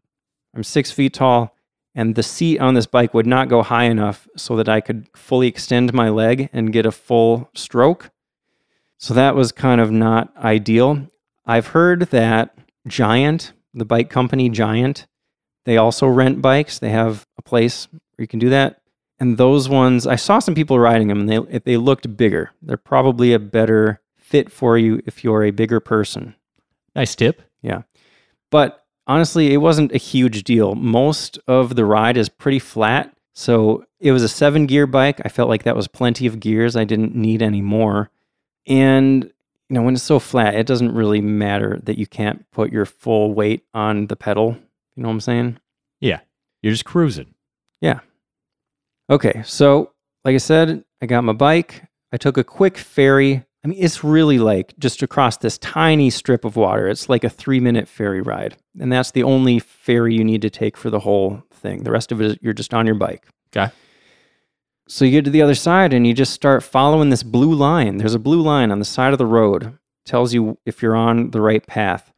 [0.52, 1.54] I'm six feet tall,
[1.94, 5.08] and the seat on this bike would not go high enough so that I could
[5.14, 8.10] fully extend my leg and get a full stroke.
[8.98, 11.06] So that was kind of not ideal.
[11.46, 15.06] I've heard that Giant, the bike company Giant,
[15.64, 16.78] they also rent bikes.
[16.78, 18.80] They have a place where you can do that.
[19.18, 22.52] And those ones, I saw some people riding them and they, they looked bigger.
[22.62, 26.34] They're probably a better fit for you if you're a bigger person.
[26.94, 27.42] Nice tip.
[27.62, 27.82] Yeah.
[28.50, 30.74] But honestly, it wasn't a huge deal.
[30.74, 33.14] Most of the ride is pretty flat.
[33.34, 35.20] So it was a seven gear bike.
[35.24, 36.76] I felt like that was plenty of gears.
[36.76, 38.10] I didn't need any more.
[38.66, 42.72] And, you know, when it's so flat, it doesn't really matter that you can't put
[42.72, 44.56] your full weight on the pedal.
[44.96, 45.58] You know what I'm saying?
[46.00, 46.20] Yeah.
[46.62, 47.34] You're just cruising.
[47.80, 48.00] Yeah.
[49.08, 49.42] Okay.
[49.44, 49.92] So,
[50.24, 51.84] like I said, I got my bike.
[52.12, 53.44] I took a quick ferry.
[53.62, 56.88] I mean, it's really like just across this tiny strip of water.
[56.88, 58.56] It's like a three minute ferry ride.
[58.78, 61.82] And that's the only ferry you need to take for the whole thing.
[61.82, 63.26] The rest of it, you're just on your bike.
[63.54, 63.72] Okay.
[64.88, 67.98] So you get to the other side and you just start following this blue line.
[67.98, 69.78] There's a blue line on the side of the road.
[70.06, 72.12] tells you if you're on the right path.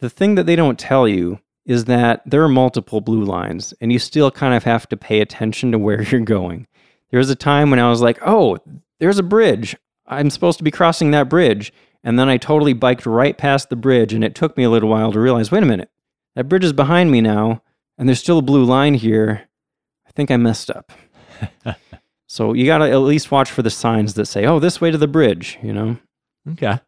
[0.00, 3.92] The thing that they don't tell you is that there are multiple blue lines and
[3.92, 6.66] you still kind of have to pay attention to where you're going.
[7.10, 8.58] There was a time when I was like, "Oh,
[8.98, 9.76] there's a bridge.
[10.06, 11.72] I'm supposed to be crossing that bridge."
[12.04, 14.88] And then I totally biked right past the bridge and it took me a little
[14.88, 15.90] while to realize, "Wait a minute.
[16.34, 17.62] That bridge is behind me now
[17.96, 19.48] and there's still a blue line here.
[20.06, 20.92] I think I messed up."
[22.32, 24.90] So you got to at least watch for the signs that say, oh, this way
[24.90, 25.98] to the bridge, you know?
[26.52, 26.80] Okay.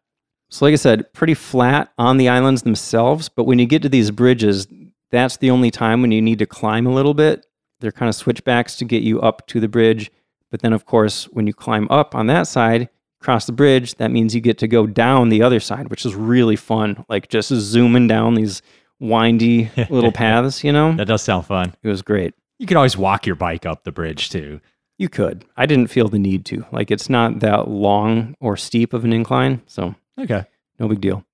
[0.49, 3.29] So, like I said, pretty flat on the islands themselves.
[3.29, 4.67] But when you get to these bridges,
[5.11, 7.45] that's the only time when you need to climb a little bit.
[7.79, 10.09] They're kind of switchbacks to get you up to the bridge.
[10.49, 12.89] But then, of course, when you climb up on that side,
[13.25, 16.15] cross the bridge, that means you get to go down the other side, which is
[16.15, 17.03] really fun.
[17.09, 18.61] Like just zooming down these
[18.99, 20.93] windy little paths, you know?
[20.95, 21.73] That does sound fun.
[21.83, 22.33] It was great.
[22.59, 24.61] You can always walk your bike up the bridge too.
[24.97, 25.43] You could.
[25.57, 26.65] I didn't feel the need to.
[26.71, 30.45] Like it's not that long or steep of an incline, so Okay.
[30.79, 31.25] no big deal.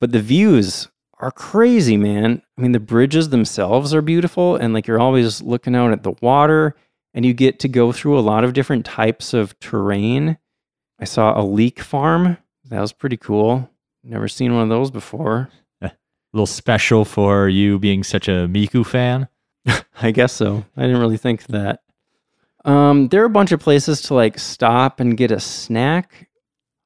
[0.00, 0.86] But the views
[1.18, 2.42] are crazy, man.
[2.56, 6.12] I mean, the bridges themselves are beautiful and like you're always looking out at the
[6.20, 6.76] water
[7.14, 10.36] and you get to go through a lot of different types of terrain.
[10.98, 12.38] I saw a leek farm.
[12.66, 13.68] That was pretty cool.
[14.02, 15.48] Never seen one of those before.
[15.82, 15.92] A
[16.32, 19.28] little special for you being such a Miku fan.
[20.00, 20.64] I guess so.
[20.76, 21.80] I didn't really think that.
[22.64, 26.28] Um, there are a bunch of places to like stop and get a snack.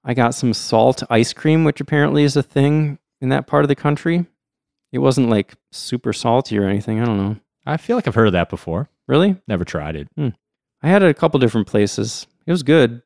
[0.05, 3.69] I got some salt ice cream, which apparently is a thing in that part of
[3.69, 4.27] the country.
[4.93, 7.01] It wasn't like super salty or anything.
[7.01, 7.37] I don't know.
[7.67, 8.89] I feel like I've heard of that before.
[9.07, 9.37] Really?
[9.47, 10.09] Never tried it.
[10.19, 12.27] I had it a couple different places.
[12.47, 13.03] It was good.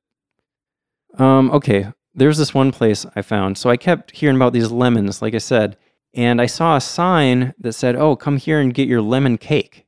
[1.18, 3.58] Um, okay, there's this one place I found.
[3.58, 5.76] So I kept hearing about these lemons, like I said,
[6.12, 9.86] and I saw a sign that said, "Oh, come here and get your lemon cake."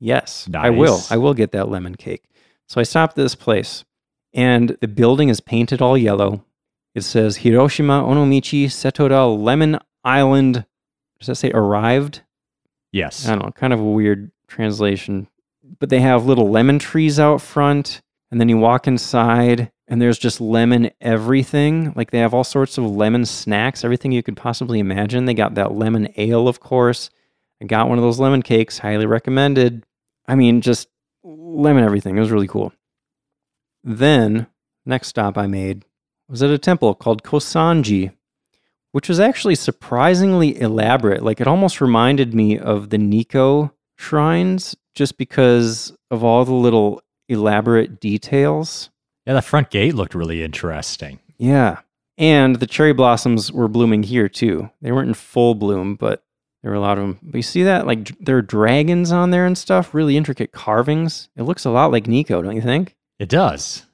[0.00, 1.00] Yes, I will.
[1.10, 2.24] I will get that lemon cake.
[2.66, 3.84] So I stopped at this place,
[4.32, 6.44] and the building is painted all yellow.
[6.94, 10.66] It says Hiroshima Onomichi Setoda Lemon Island.
[11.18, 12.22] Does that say arrived?
[12.92, 13.26] Yes.
[13.26, 15.28] I don't know, kind of a weird translation.
[15.80, 20.18] But they have little lemon trees out front, and then you walk inside, and there's
[20.18, 21.92] just lemon everything.
[21.94, 25.24] Like they have all sorts of lemon snacks, everything you could possibly imagine.
[25.24, 27.10] They got that lemon ale, of course.
[27.62, 29.84] I got one of those lemon cakes, highly recommended.
[30.26, 30.88] I mean, just
[31.22, 32.16] lemon everything.
[32.16, 32.72] It was really cool.
[33.82, 34.46] Then,
[34.86, 35.84] next stop I made
[36.28, 38.12] was at a temple called Kosanji,
[38.92, 41.22] which was actually surprisingly elaborate.
[41.22, 47.02] Like it almost reminded me of the Nikko shrines just because of all the little
[47.28, 48.90] elaborate details.
[49.26, 51.18] Yeah, that front gate looked really interesting.
[51.38, 51.80] Yeah.
[52.16, 54.70] And the cherry blossoms were blooming here too.
[54.82, 56.22] They weren't in full bloom, but
[56.62, 57.18] there were a lot of them.
[57.22, 57.86] But you see that?
[57.86, 61.28] Like there are dragons on there and stuff, really intricate carvings.
[61.36, 62.94] It looks a lot like Nikko, don't you think?
[63.18, 63.84] It does.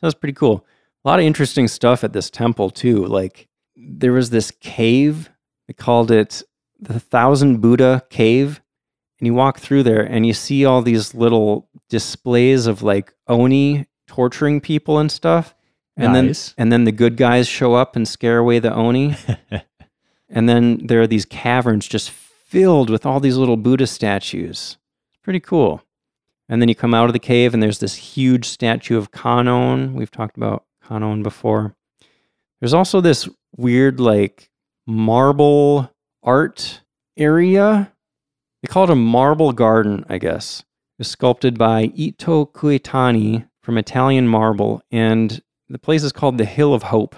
[0.00, 0.64] That was pretty cool.
[1.04, 3.04] A lot of interesting stuff at this temple too.
[3.06, 5.30] Like there was this cave.
[5.66, 6.42] They called it
[6.80, 8.60] the Thousand Buddha Cave.
[9.18, 13.86] And you walk through there and you see all these little displays of like Oni
[14.16, 15.54] torturing people and stuff.
[15.94, 16.48] And Nice.
[16.48, 19.14] then and then the good guys show up and scare away the Oni.
[20.30, 24.78] and then there are these caverns just filled with all these little Buddha statues.
[25.10, 25.82] It's pretty cool.
[26.48, 29.92] And then you come out of the cave and there's this huge statue of Kanon.
[29.92, 31.74] We've talked about Kanon before.
[32.60, 34.48] There's also this weird, like,
[34.86, 35.90] marble
[36.22, 36.80] art
[37.18, 37.92] area.
[38.62, 40.60] They call it a marble garden, I guess.
[40.60, 46.44] It was sculpted by Ito Kuetani from Italian Marble, and the place is called the
[46.44, 47.16] Hill of Hope.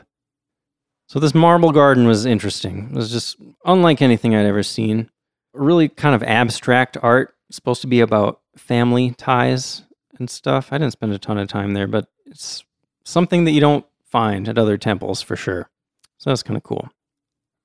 [1.07, 2.89] So this marble garden was interesting.
[2.91, 5.11] It was just unlike anything I'd ever seen.
[5.53, 7.35] Really kind of abstract art.
[7.51, 9.83] Supposed to be about family ties
[10.19, 10.73] and stuff.
[10.73, 12.65] I didn't spend a ton of time there, but it's
[13.05, 15.69] something that you don't find at other temples for sure.
[16.17, 16.89] So that's kind of cool.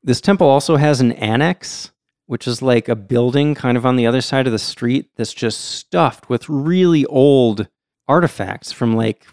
[0.04, 1.94] This temple also has an annex,
[2.26, 5.34] which is like a building kind of on the other side of the street that's
[5.34, 7.70] just stuffed with really old
[8.08, 9.26] artifacts from like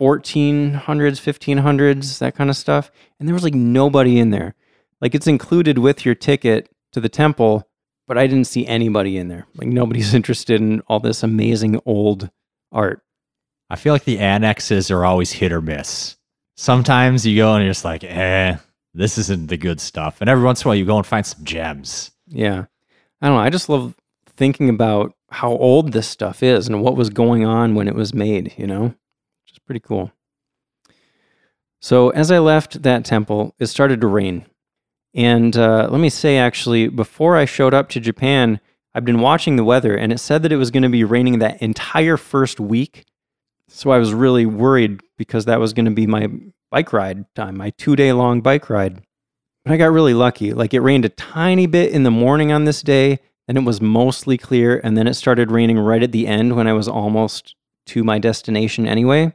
[0.00, 2.90] 1400s, 1500s, that kind of stuff.
[3.18, 4.54] And there was like nobody in there.
[5.00, 7.68] Like it's included with your ticket to the temple,
[8.06, 9.46] but I didn't see anybody in there.
[9.54, 12.30] Like nobody's interested in all this amazing old
[12.70, 13.02] art.
[13.70, 16.16] I feel like the annexes are always hit or miss.
[16.56, 18.56] Sometimes you go and you're just like, eh,
[18.94, 20.20] this isn't the good stuff.
[20.20, 22.10] And every once in a while you go and find some gems.
[22.26, 22.66] Yeah.
[23.20, 23.42] I don't know.
[23.42, 23.94] I just love
[24.36, 28.14] thinking about how old this stuff is and what was going on when it was
[28.14, 28.84] made, you know?
[28.84, 30.12] Which is pretty cool.
[31.80, 34.46] So, as I left that temple, it started to rain.
[35.14, 38.60] And uh, let me say, actually, before I showed up to Japan,
[38.94, 41.38] I've been watching the weather and it said that it was going to be raining
[41.40, 43.04] that entire first week.
[43.68, 46.28] So, I was really worried because that was going to be my
[46.70, 49.02] bike ride time, my two day long bike ride.
[49.64, 50.52] But I got really lucky.
[50.52, 53.20] Like it rained a tiny bit in the morning on this day,
[53.52, 54.80] and it was mostly clear.
[54.82, 57.54] And then it started raining right at the end when I was almost
[57.88, 59.34] to my destination anyway.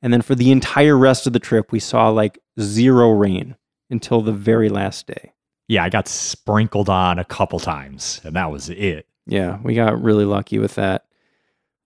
[0.00, 3.56] And then for the entire rest of the trip, we saw like zero rain
[3.90, 5.34] until the very last day.
[5.68, 9.06] Yeah, I got sprinkled on a couple times, and that was it.
[9.26, 11.04] Yeah, we got really lucky with that.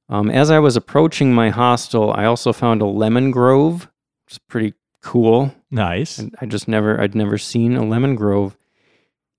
[0.09, 3.89] Um, as I was approaching my hostel, I also found a lemon grove,
[4.27, 5.53] which is pretty cool.
[5.73, 6.19] Nice.
[6.19, 8.57] And I just never, I'd never seen a lemon grove.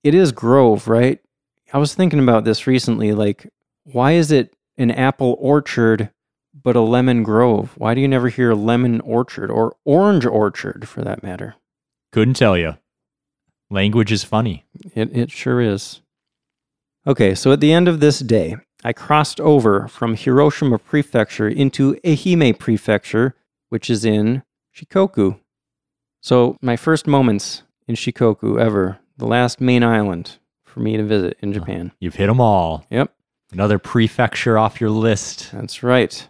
[0.04, 1.22] It is grove, right?
[1.76, 3.12] I was thinking about this recently.
[3.12, 3.50] Like,
[3.84, 6.10] why is it an apple orchard
[6.54, 7.74] but a lemon grove?
[7.76, 11.56] Why do you never hear lemon orchard or orange orchard for that matter?
[12.14, 12.78] Couldn't tell you.
[13.70, 14.64] Language is funny.
[14.96, 16.00] It, it sure is.
[17.06, 18.56] Okay, so at the end of this day,
[18.86, 23.36] I crossed over from Hiroshima Prefecture into Ehime Prefecture,
[23.68, 25.42] which is in Shikoku.
[26.22, 30.38] So, my first moments in Shikoku ever, the last main island
[30.76, 31.94] for me to visit in Japan.
[32.02, 32.86] You've hit them all.
[32.92, 33.14] Yep,
[33.54, 35.50] Another prefecture off your list.
[35.54, 36.28] that's right.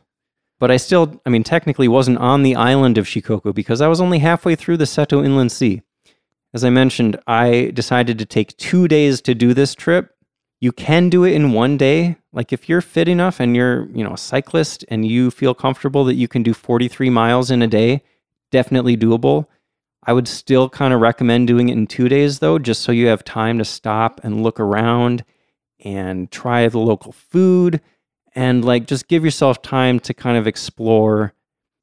[0.60, 4.00] But I still, I mean, technically wasn't on the island of Shikoku because I was
[4.00, 5.82] only halfway through the Seto Inland Sea.
[6.54, 10.12] As I mentioned, I decided to take two days to do this trip.
[10.62, 12.18] You can do it in one day.
[12.32, 16.06] Like if you're fit enough and you're, you know, a cyclist and you feel comfortable
[16.06, 18.04] that you can do 43 miles in a day,
[18.52, 19.48] definitely doable.
[20.06, 23.08] I would still kind of recommend doing it in two days though, just so you
[23.08, 25.24] have time to stop and look around
[25.84, 27.82] and try the local food
[28.36, 31.34] and like just give yourself time to kind of explore.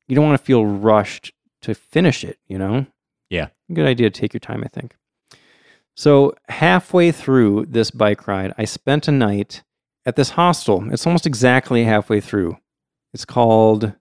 [0.07, 2.87] You don't want to feel rushed to finish it, you know?
[3.31, 3.49] Yeah.
[3.73, 4.97] Good idea to take your time, I think.
[5.95, 9.63] So, halfway through this bike ride, I spent a night
[10.07, 10.91] at this hostel.
[10.91, 12.57] It's almost exactly halfway through.
[13.13, 13.93] It's called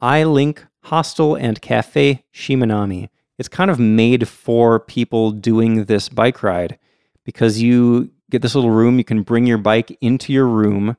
[0.00, 3.08] I-Link Hostel and Cafe Shimanami.
[3.38, 6.78] It's kind of made for people doing this bike ride
[7.24, 8.98] because you get this little room.
[8.98, 10.96] You can bring your bike into your room.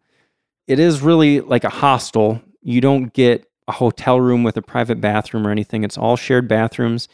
[0.67, 2.41] It is really like a hostel.
[2.61, 5.84] You don't get a hotel room with a private bathroom or anything.
[5.84, 7.07] It's all shared bathrooms.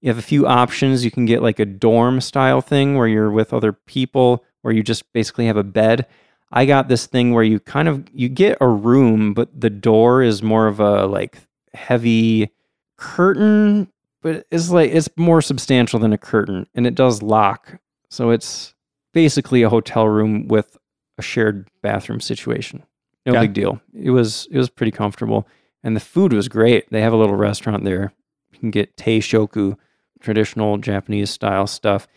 [0.00, 1.04] You have a few options.
[1.04, 4.82] You can get like a dorm style thing where you're with other people, where you
[4.82, 6.06] just basically have a bed.
[6.52, 10.22] I got this thing where you kind of you get a room, but the door
[10.22, 11.38] is more of a like
[11.72, 12.50] heavy
[12.96, 13.90] curtain,
[14.24, 17.78] but it's like it's more substantial than a curtain and it does lock.
[18.10, 18.74] So it's
[19.12, 20.76] basically a hotel room with
[21.18, 22.82] a shared bathroom situation.
[23.26, 23.42] No Okay.
[23.42, 23.80] big deal.
[23.94, 25.46] It was it was pretty comfortable
[25.84, 26.90] and the food was great.
[26.90, 28.12] They have a little restaurant there.
[28.52, 29.76] You can get teishoku,
[30.20, 32.08] traditional Japanese style stuff.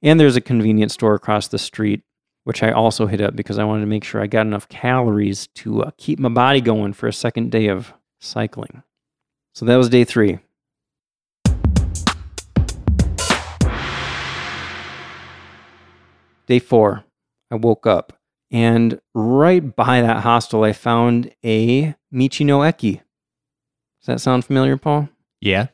[0.00, 2.02] And there's a convenience store across the street,
[2.44, 5.48] which I also hit up because I wanted to make sure I got enough calories
[5.56, 8.84] to uh, keep my body going for a second day of cycling.
[9.54, 10.38] So that was day three.
[16.48, 17.04] Day four,
[17.50, 18.18] I woke up
[18.50, 22.94] and right by that hostel, I found a Michi-no-Eki.
[22.94, 25.08] Does that sound familiar, Paul?
[25.40, 25.66] Yeah.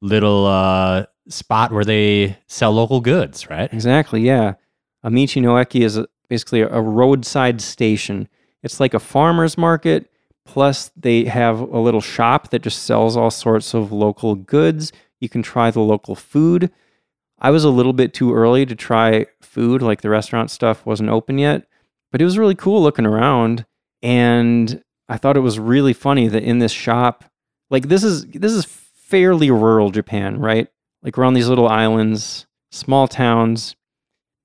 [0.00, 3.72] Little uh, spot where they sell local goods, right?
[3.72, 4.54] Exactly, yeah.
[5.02, 8.28] A Michi-no-Eki is a, basically a roadside station.
[8.62, 10.10] It's like a farmer's market,
[10.46, 14.90] plus they have a little shop that just sells all sorts of local goods.
[15.20, 16.72] You can try the local food.
[17.38, 21.10] I was a little bit too early to try food, like the restaurant stuff wasn't
[21.10, 21.66] open yet,
[22.12, 23.66] but it was really cool looking around.
[24.02, 27.24] And I thought it was really funny that in this shop,
[27.70, 30.68] like this is this is fairly rural Japan, right?
[31.02, 33.76] Like we're on these little islands, small towns.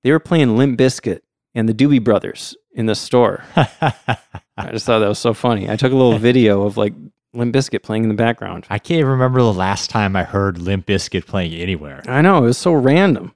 [0.04, 1.20] They were playing Limp Bizkit
[1.54, 3.44] and the Doobie Brothers in the store.
[3.56, 5.68] I just thought that was so funny.
[5.68, 6.94] I took a little video of like
[7.34, 8.66] Limp Bizkit playing in the background.
[8.68, 12.02] I can't remember the last time I heard Limp Bizkit playing anywhere.
[12.06, 13.34] I know, it was so random.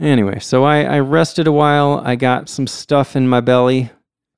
[0.00, 2.00] Anyway, so I, I rested a while.
[2.04, 3.90] I got some stuff in my belly,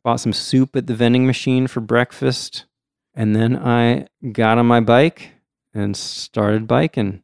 [0.04, 2.66] bought some soup at the vending machine for breakfast,
[3.14, 5.32] and then I got on my bike
[5.74, 7.22] and started biking.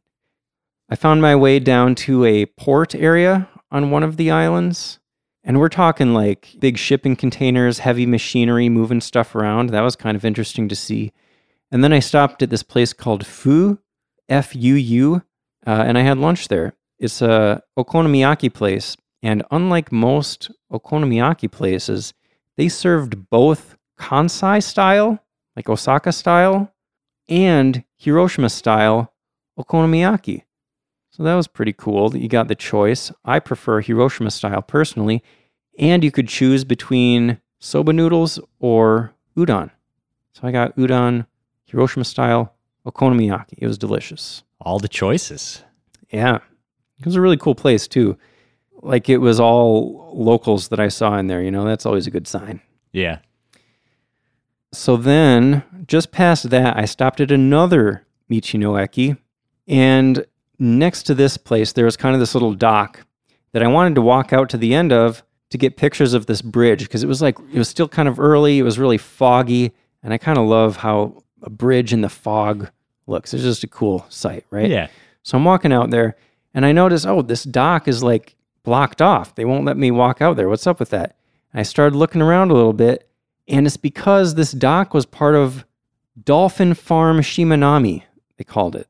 [0.89, 4.99] I found my way down to a port area on one of the islands.
[5.43, 9.69] And we're talking like big shipping containers, heavy machinery moving stuff around.
[9.69, 11.13] That was kind of interesting to see.
[11.71, 13.79] And then I stopped at this place called Fu,
[14.29, 15.21] F U U,
[15.65, 16.73] uh, and I had lunch there.
[16.99, 22.13] It's a okonomiyaki place, and unlike most okonomiyaki places,
[22.55, 25.19] they served both Kansai style,
[25.55, 26.73] like Osaka style,
[27.27, 29.13] and Hiroshima style
[29.59, 30.43] okonomiyaki.
[31.09, 33.11] So that was pretty cool that you got the choice.
[33.25, 35.23] I prefer Hiroshima style personally,
[35.77, 39.71] and you could choose between soba noodles or udon.
[40.33, 41.25] So I got udon,
[41.67, 42.53] Hiroshima style,
[42.85, 43.55] okonomiyaki.
[43.57, 44.43] It was delicious.
[44.59, 45.63] All the choices.
[46.09, 46.39] Yeah.
[46.99, 48.17] It was a really cool place too.
[48.81, 52.11] Like it was all locals that I saw in there, you know, that's always a
[52.11, 52.61] good sign.
[52.91, 53.19] Yeah.
[54.73, 59.17] So then, just past that, I stopped at another Michi-no-Eki.
[59.67, 60.25] And
[60.59, 63.05] next to this place, there was kind of this little dock
[63.53, 66.41] that I wanted to walk out to the end of to get pictures of this
[66.41, 68.59] bridge because it was like, it was still kind of early.
[68.59, 69.71] It was really foggy.
[70.03, 72.69] And I kind of love how a bridge in the fog
[73.05, 73.33] looks.
[73.33, 74.69] It's just a cool sight, right?
[74.69, 74.87] Yeah.
[75.23, 76.15] So I'm walking out there
[76.53, 79.35] and I notice, oh, this dock is like blocked off.
[79.35, 80.49] They won't let me walk out there.
[80.49, 81.15] What's up with that?
[81.53, 83.07] And I started looking around a little bit,
[83.47, 85.65] and it's because this dock was part of
[86.21, 88.03] Dolphin Farm Shimanami,
[88.37, 88.87] they called it.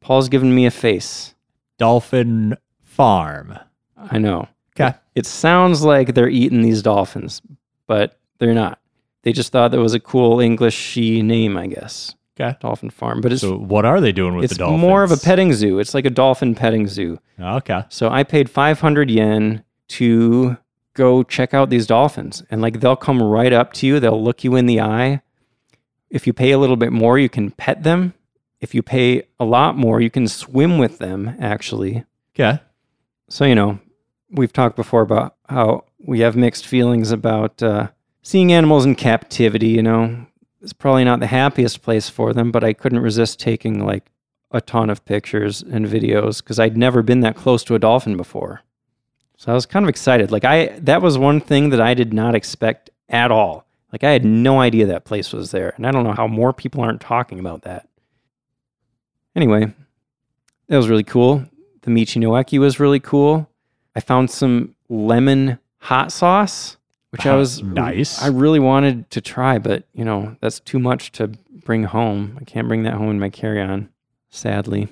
[0.00, 1.34] Paul's giving me a face.
[1.78, 3.58] Dolphin Farm.
[3.96, 4.48] I know.
[4.78, 4.96] Okay.
[5.14, 7.42] It sounds like they're eating these dolphins,
[7.86, 8.78] but they're not.
[9.26, 12.14] They just thought that was a cool English she name, I guess.
[12.38, 12.56] Okay.
[12.60, 13.20] Dolphin Farm.
[13.20, 14.80] But it's So what are they doing with it's the dolphins?
[14.80, 15.80] more of a petting zoo.
[15.80, 17.18] It's like a dolphin petting zoo.
[17.40, 17.82] Okay.
[17.88, 20.56] So I paid 500 yen to
[20.94, 22.44] go check out these dolphins.
[22.52, 25.22] And like they'll come right up to you, they'll look you in the eye.
[26.08, 28.14] If you pay a little bit more, you can pet them.
[28.60, 32.04] If you pay a lot more, you can swim with them, actually.
[32.36, 32.60] Okay.
[33.28, 33.80] So, you know,
[34.30, 37.88] we've talked before about how we have mixed feelings about uh,
[38.26, 39.68] seeing animals in captivity.
[39.68, 40.26] You know,
[40.60, 44.10] it's probably not the happiest place for them, but I couldn't resist taking like
[44.50, 48.16] a ton of pictures and videos because I'd never been that close to a dolphin
[48.16, 48.62] before.
[49.36, 50.32] So I was kind of excited.
[50.32, 53.64] Like, I, that was one thing that I did not expect at all.
[53.92, 55.74] Like, I had no idea that place was there.
[55.76, 57.88] And I don't know how more people aren't talking about that.
[59.36, 59.72] Anyway,
[60.68, 61.44] that was really cool.
[61.82, 63.48] The Michi-no-Eki was really cool.
[63.94, 66.75] I found some lemon hot sauce,
[67.16, 68.22] which I was nice.
[68.22, 71.28] I really wanted to try, but you know that's too much to
[71.64, 72.36] bring home.
[72.40, 73.88] I can't bring that home in my carry-on,
[74.28, 74.88] sadly.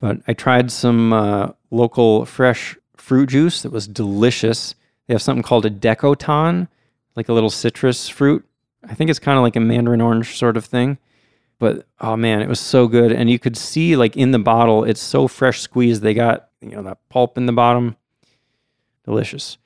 [0.00, 4.74] But I tried some uh, local fresh fruit juice that was delicious.
[5.06, 6.68] They have something called a dekopon,
[7.16, 8.44] like a little citrus fruit.
[8.88, 10.98] I think it's kind of like a mandarin orange sort of thing.
[11.58, 14.84] But oh man, it was so good, and you could see like in the bottle,
[14.84, 16.02] it's so fresh squeezed.
[16.02, 17.96] They got you know that pulp in the bottom,
[19.04, 19.58] delicious.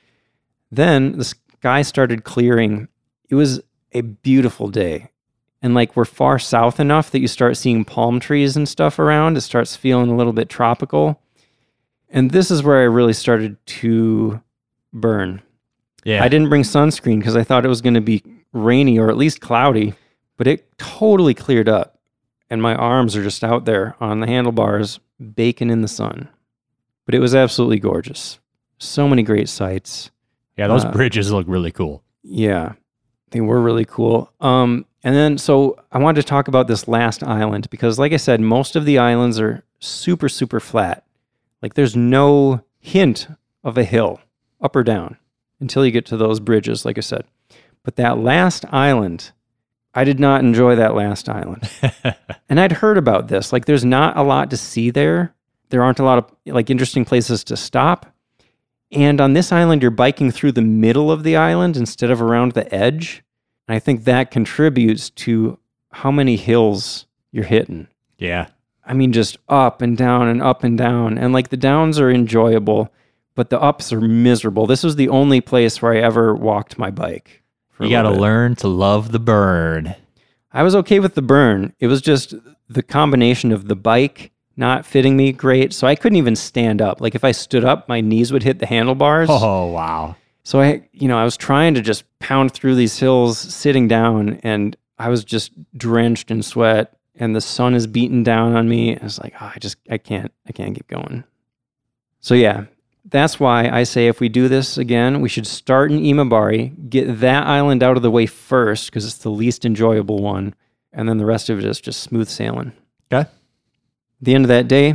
[0.70, 2.88] Then the sky started clearing.
[3.28, 3.60] It was
[3.92, 5.12] a beautiful day,
[5.62, 9.36] and like we're far south enough that you start seeing palm trees and stuff around.
[9.36, 11.22] It starts feeling a little bit tropical,
[12.08, 14.42] and this is where I really started to
[14.92, 15.40] burn.
[16.02, 16.24] Yeah.
[16.24, 19.16] I didn't bring sunscreen because I thought it was going to be rainy or at
[19.16, 19.94] least cloudy,
[20.36, 22.00] but it totally cleared up.
[22.50, 24.98] And my arms are just out there on the handlebars,
[25.36, 26.28] baking in the sun.
[27.06, 28.40] But it was absolutely gorgeous.
[28.78, 30.10] So many great sights.
[30.62, 32.04] Yeah, those uh, bridges look really cool.
[32.22, 32.74] Yeah,
[33.30, 34.32] they were really cool.
[34.40, 38.16] Um, and then, so I wanted to talk about this last island because, like I
[38.16, 41.04] said, most of the islands are super, super flat.
[41.60, 43.26] Like there's no hint
[43.64, 44.20] of a hill
[44.60, 45.16] up or down
[45.60, 47.24] until you get to those bridges, like I said.
[47.82, 49.32] But that last island,
[49.94, 51.68] I did not enjoy that last island.
[52.48, 53.52] and I'd heard about this.
[53.52, 55.34] Like there's not a lot to see there.
[55.70, 58.11] There aren't a lot of like interesting places to stop.
[58.92, 62.52] And on this island, you're biking through the middle of the island instead of around
[62.52, 63.24] the edge.
[63.66, 65.58] And I think that contributes to
[65.92, 67.88] how many hills you're hitting.
[68.18, 68.48] yeah.
[68.84, 71.16] I mean, just up and down and up and down.
[71.16, 72.92] And like the downs are enjoyable,
[73.36, 74.66] but the ups are miserable.
[74.66, 77.44] This was the only place where I ever walked my bike.
[77.78, 79.94] You got to learn to love the burn.
[80.52, 81.74] I was okay with the burn.
[81.78, 82.34] It was just
[82.68, 85.72] the combination of the bike not fitting me great.
[85.72, 87.00] So I couldn't even stand up.
[87.00, 89.28] Like if I stood up, my knees would hit the handlebars.
[89.30, 90.16] Oh, wow.
[90.44, 94.40] So I, you know, I was trying to just pound through these hills sitting down
[94.42, 98.98] and I was just drenched in sweat and the sun is beating down on me.
[98.98, 101.24] I was like, oh, I just, I can't, I can't keep going.
[102.20, 102.64] So yeah,
[103.04, 107.20] that's why I say if we do this again, we should start in Imabari, get
[107.20, 110.54] that island out of the way first because it's the least enjoyable one.
[110.92, 112.72] And then the rest of it is just smooth sailing.
[113.12, 113.28] Okay.
[114.22, 114.94] The end of that day,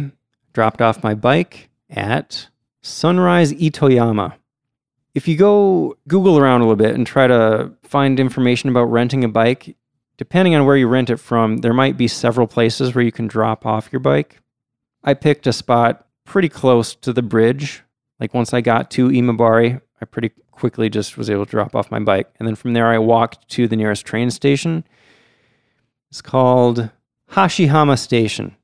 [0.53, 2.47] dropped off my bike at
[2.81, 4.33] Sunrise Itoyama.
[5.13, 9.23] If you go Google around a little bit and try to find information about renting
[9.23, 9.75] a bike,
[10.17, 13.27] depending on where you rent it from, there might be several places where you can
[13.27, 14.39] drop off your bike.
[15.03, 17.83] I picked a spot pretty close to the bridge.
[18.19, 21.91] Like once I got to Imabari, I pretty quickly just was able to drop off
[21.91, 22.29] my bike.
[22.39, 24.85] And then from there, I walked to the nearest train station.
[26.09, 26.89] It's called
[27.31, 28.56] Hashihama Station.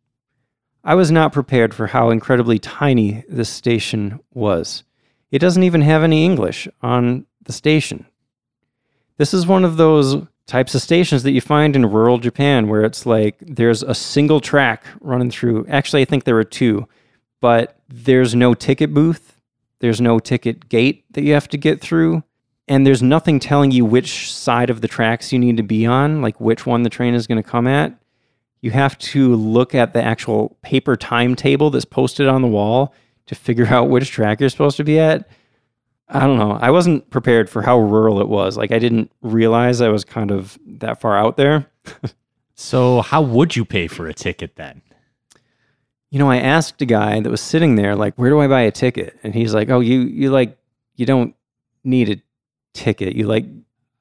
[0.85, 4.83] I was not prepared for how incredibly tiny this station was.
[5.31, 8.05] It doesn't even have any English on the station.
[9.17, 12.83] This is one of those types of stations that you find in rural Japan where
[12.83, 15.65] it's like there's a single track running through.
[15.69, 16.85] Actually, I think there are two,
[17.39, 19.39] but there's no ticket booth,
[19.79, 22.23] there's no ticket gate that you have to get through,
[22.67, 26.21] and there's nothing telling you which side of the tracks you need to be on,
[26.21, 27.97] like which one the train is going to come at
[28.63, 32.95] you have to look at the actual paper timetable that's posted on the wall
[33.25, 35.27] to figure out which track you're supposed to be at.
[36.07, 36.57] I don't know.
[36.61, 38.55] I wasn't prepared for how rural it was.
[38.55, 41.67] Like I didn't realize I was kind of that far out there.
[42.55, 44.83] So, how would you pay for a ticket then?
[46.11, 48.61] You know, I asked a guy that was sitting there like, "Where do I buy
[48.61, 50.57] a ticket?" And he's like, "Oh, you you like
[50.95, 51.35] you don't
[51.83, 52.21] need a
[52.73, 53.15] ticket.
[53.15, 53.45] You like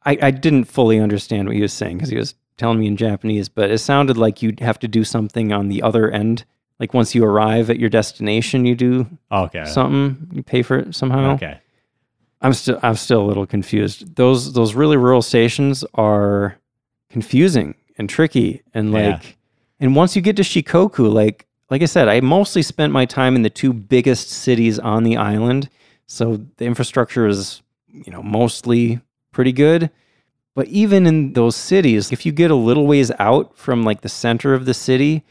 [0.05, 2.97] I I didn't fully understand what he was saying because he was telling me in
[2.97, 6.45] Japanese, but it sounded like you'd have to do something on the other end.
[6.79, 9.65] Like once you arrive at your destination, you do Okay.
[9.65, 11.35] something, you pay for it somehow.
[11.35, 11.59] Okay.
[12.41, 14.17] I'm still I'm still a little confused.
[14.17, 16.57] Those those really rural stations are
[17.11, 19.13] confusing and tricky and Yeah.
[19.13, 19.37] like
[19.81, 23.35] and once you get to Shikoku, like like I said, I mostly spent my time
[23.37, 25.69] in the two biggest cities on the island.
[26.07, 29.01] So the infrastructure is, you know, mostly
[29.31, 29.91] pretty good.
[30.55, 34.09] But even in those cities, if you get a little ways out from like the
[34.09, 35.25] center of the city,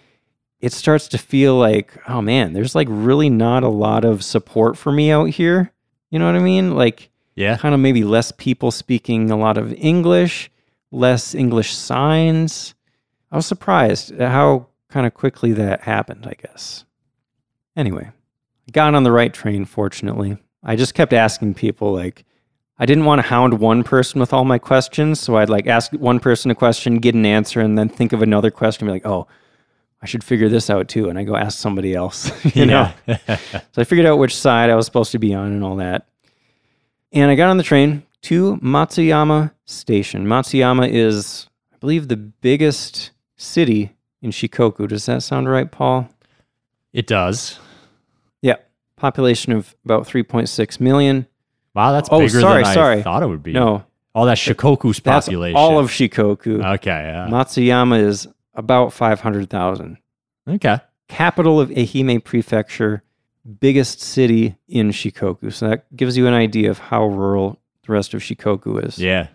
[0.60, 4.78] it starts to feel like, oh man, there's like really not a lot of support
[4.78, 5.72] for me out here.
[6.10, 6.76] You know what I mean?
[6.76, 7.58] Like, Yeah.
[7.58, 10.50] kind of maybe less people speaking a lot of English,
[10.92, 12.74] less English signs.
[13.32, 16.84] I was surprised at how kind of quickly that happened, I guess.
[17.78, 18.10] Anyway,
[18.68, 20.38] I got on the right train, fortunately.
[20.64, 22.26] I just kept asking people, like,
[22.82, 25.20] I didn't want to hound one person with all my questions.
[25.20, 28.24] So I'd like ask one person a question, get an answer, and then think of
[28.24, 29.28] another question, be like, oh,
[30.02, 31.08] I should figure this out too.
[31.08, 32.92] And I go ask somebody else, you know?
[33.38, 36.08] So I figured out which side I was supposed to be on and all that.
[37.12, 40.26] And I got on the train to Matsuyama Station.
[40.26, 44.88] Matsuyama is, I believe, the biggest city in Shikoku.
[44.88, 46.10] Does that sound right, Paul?
[46.94, 47.60] it does.
[48.42, 48.56] Yeah.
[48.96, 51.28] Population of about 3.6 million.
[51.74, 53.00] Wow, that's Oh, bigger sorry, than sorry.
[53.00, 53.54] I thought it would be.
[53.54, 55.56] No, Oh, that's Shikoku's that's population.
[55.56, 56.64] all of Shikoku.
[56.76, 56.90] Okay.
[56.90, 57.28] Yeah.
[57.30, 59.98] Matsuyama is about 500,000.
[60.50, 60.80] okay.
[61.08, 63.04] Capital of Ehime Prefecture,
[63.60, 65.52] biggest city in Shikoku.
[65.54, 68.98] So that gives you an idea of how rural the rest of Shikoku is.
[68.98, 69.28] Yeah.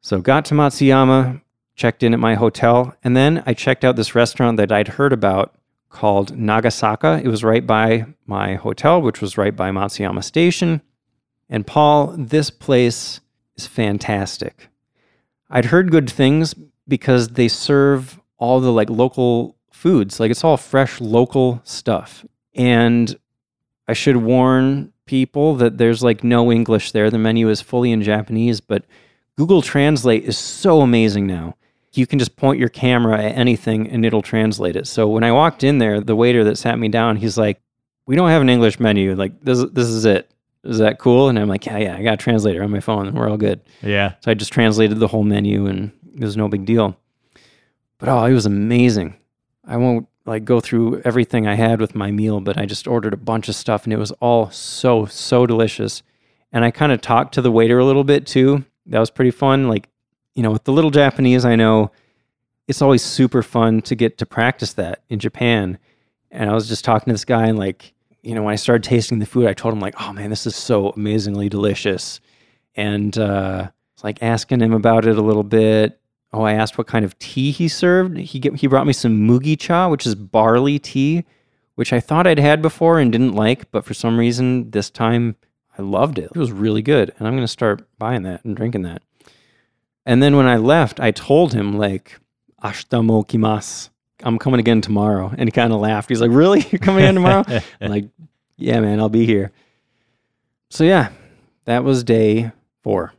[0.00, 1.40] So got to Matsuyama,
[1.76, 5.12] checked in at my hotel, and then I checked out this restaurant that I'd heard
[5.12, 5.54] about
[5.90, 7.22] called Nagasaka.
[7.24, 10.82] It was right by my hotel, which was right by Matsuyama Station.
[11.48, 13.20] And Paul, this place
[13.56, 14.68] is fantastic.
[15.50, 16.54] I'd heard good things
[16.88, 20.18] because they serve all the like local foods.
[20.18, 22.24] Like it's all fresh local stuff.
[22.54, 23.16] And
[23.86, 27.10] I should warn people that there's like no English there.
[27.10, 28.84] The menu is fully in Japanese, but
[29.36, 31.56] Google Translate is so amazing now.
[31.92, 34.86] You can just point your camera at anything and it'll translate it.
[34.86, 37.60] So when I walked in there, the waiter that sat me down, he's like,
[38.06, 39.14] "We don't have an English menu.
[39.14, 40.28] Like this this is it.
[40.64, 43.06] Is that cool?" And I'm like, "Yeah, yeah, I got a translator on my phone.
[43.06, 44.14] and We're all good." Yeah.
[44.20, 46.96] So I just translated the whole menu and it was no big deal.
[47.98, 49.16] But oh, it was amazing.
[49.66, 53.12] I won't like go through everything I had with my meal, but I just ordered
[53.14, 56.02] a bunch of stuff and it was all so, so delicious.
[56.52, 58.64] And I kind of talked to the waiter a little bit too.
[58.86, 59.68] That was pretty fun.
[59.68, 59.88] Like,
[60.34, 61.90] you know, with the little Japanese I know,
[62.68, 65.78] it's always super fun to get to practice that in Japan.
[66.30, 67.93] And I was just talking to this guy and like,
[68.24, 70.46] you know, when I started tasting the food, I told him like, "Oh man, this
[70.46, 72.20] is so amazingly delicious."
[72.74, 73.70] And uh,
[74.04, 75.98] like asking him about it a little bit.
[76.32, 78.18] Oh, I asked what kind of tea he served.
[78.18, 81.24] He get, he brought me some mugi cha, which is barley tea,
[81.76, 85.36] which I thought I'd had before and didn't like, but for some reason this time
[85.78, 86.30] I loved it.
[86.34, 89.02] It was really good, and I'm going to start buying that and drinking that.
[90.04, 92.20] And then when I left, I told him like,
[92.62, 93.90] "Ashita mo kimasu."
[94.24, 95.32] I'm coming again tomorrow.
[95.36, 96.08] And he kind of laughed.
[96.08, 96.66] He's like, Really?
[96.70, 97.44] You're coming again tomorrow?
[97.80, 98.08] I'm like,
[98.56, 99.52] Yeah, man, I'll be here.
[100.70, 101.10] So, yeah,
[101.66, 102.50] that was day
[102.82, 103.12] four.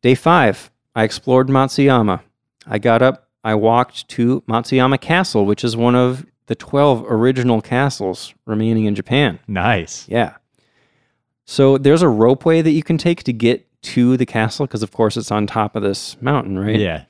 [0.00, 2.22] Day five, I explored Matsuyama.
[2.66, 7.60] I got up, I walked to Matsuyama Castle, which is one of the 12 original
[7.60, 9.38] castles remaining in Japan.
[9.46, 10.08] Nice.
[10.08, 10.36] Yeah.
[11.44, 14.92] So there's a ropeway that you can take to get to the castle because, of
[14.92, 16.78] course, it's on top of this mountain, right?
[16.78, 17.04] Yeah.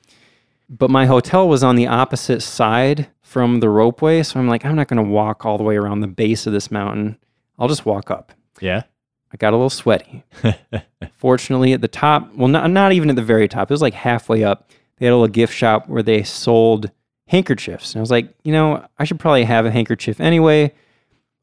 [0.69, 4.25] But my hotel was on the opposite side from the ropeway.
[4.25, 6.53] So I'm like, I'm not going to walk all the way around the base of
[6.53, 7.17] this mountain.
[7.59, 8.31] I'll just walk up.
[8.59, 8.83] Yeah.
[9.31, 10.23] I got a little sweaty.
[11.17, 13.93] Fortunately, at the top, well, not, not even at the very top, it was like
[13.93, 14.69] halfway up.
[14.97, 16.91] They had a little gift shop where they sold
[17.27, 17.93] handkerchiefs.
[17.93, 20.71] And I was like, you know, I should probably have a handkerchief anyway.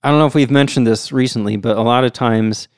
[0.03, 2.69] I don't know if we've mentioned this recently, but a lot of times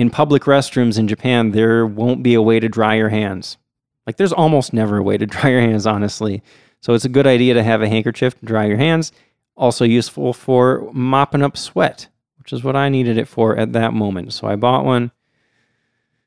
[0.00, 3.58] in public restrooms in Japan, there won't be a way to dry your hands.
[4.06, 6.42] Like, there's almost never a way to dry your hands, honestly.
[6.80, 9.12] So, it's a good idea to have a handkerchief to dry your hands.
[9.58, 13.92] Also, useful for mopping up sweat, which is what I needed it for at that
[13.92, 14.32] moment.
[14.32, 15.10] So, I bought one,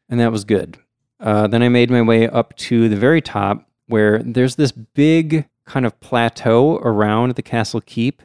[0.07, 0.77] and that was good.
[1.19, 5.49] Uh, then I made my way up to the very top where there's this big
[5.65, 8.21] kind of plateau around the castle keep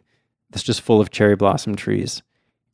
[0.50, 2.22] that's just full of cherry blossom trees.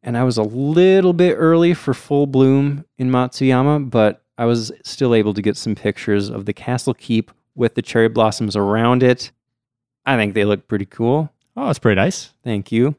[0.05, 4.71] And I was a little bit early for full bloom in Matsuyama, but I was
[4.85, 9.03] still able to get some pictures of the castle keep with the cherry blossoms around
[9.03, 9.33] it.
[10.05, 11.33] I think they look pretty cool.
[11.57, 12.35] Oh, that's pretty nice.
[12.45, 12.97] Thank you.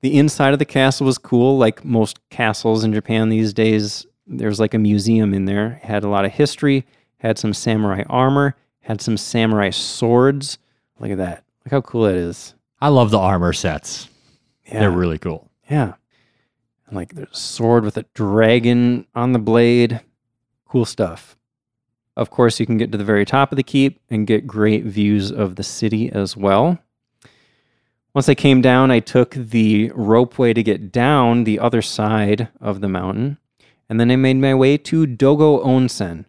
[0.00, 4.06] The inside of the castle was cool, like most castles in Japan these days.
[4.26, 5.80] There's like a museum in there.
[5.82, 6.86] It had a lot of history,
[7.18, 10.56] had some samurai armor, had some samurai swords.
[10.98, 11.44] Look at that.
[11.64, 12.54] Look how cool that is.
[12.80, 14.08] I love the armor sets.
[14.64, 14.80] Yeah.
[14.80, 15.50] They're really cool.
[15.68, 15.94] Yeah.
[16.92, 20.00] Like there's a sword with a dragon on the blade.
[20.66, 21.36] Cool stuff.
[22.16, 24.84] Of course, you can get to the very top of the keep and get great
[24.84, 26.78] views of the city as well.
[28.14, 32.82] Once I came down, I took the ropeway to get down the other side of
[32.82, 33.38] the mountain.
[33.88, 36.26] And then I made my way to Dogo Onsen.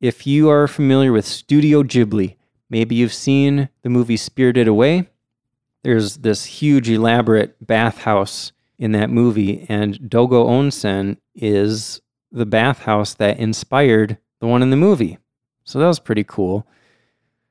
[0.00, 2.36] If you are familiar with Studio Ghibli,
[2.70, 5.10] maybe you've seen the movie Spirited Away.
[5.84, 12.00] There's this huge, elaborate bathhouse in that movie, and Dogo Onsen is
[12.32, 15.18] the bathhouse that inspired the one in the movie.
[15.62, 16.66] So that was pretty cool.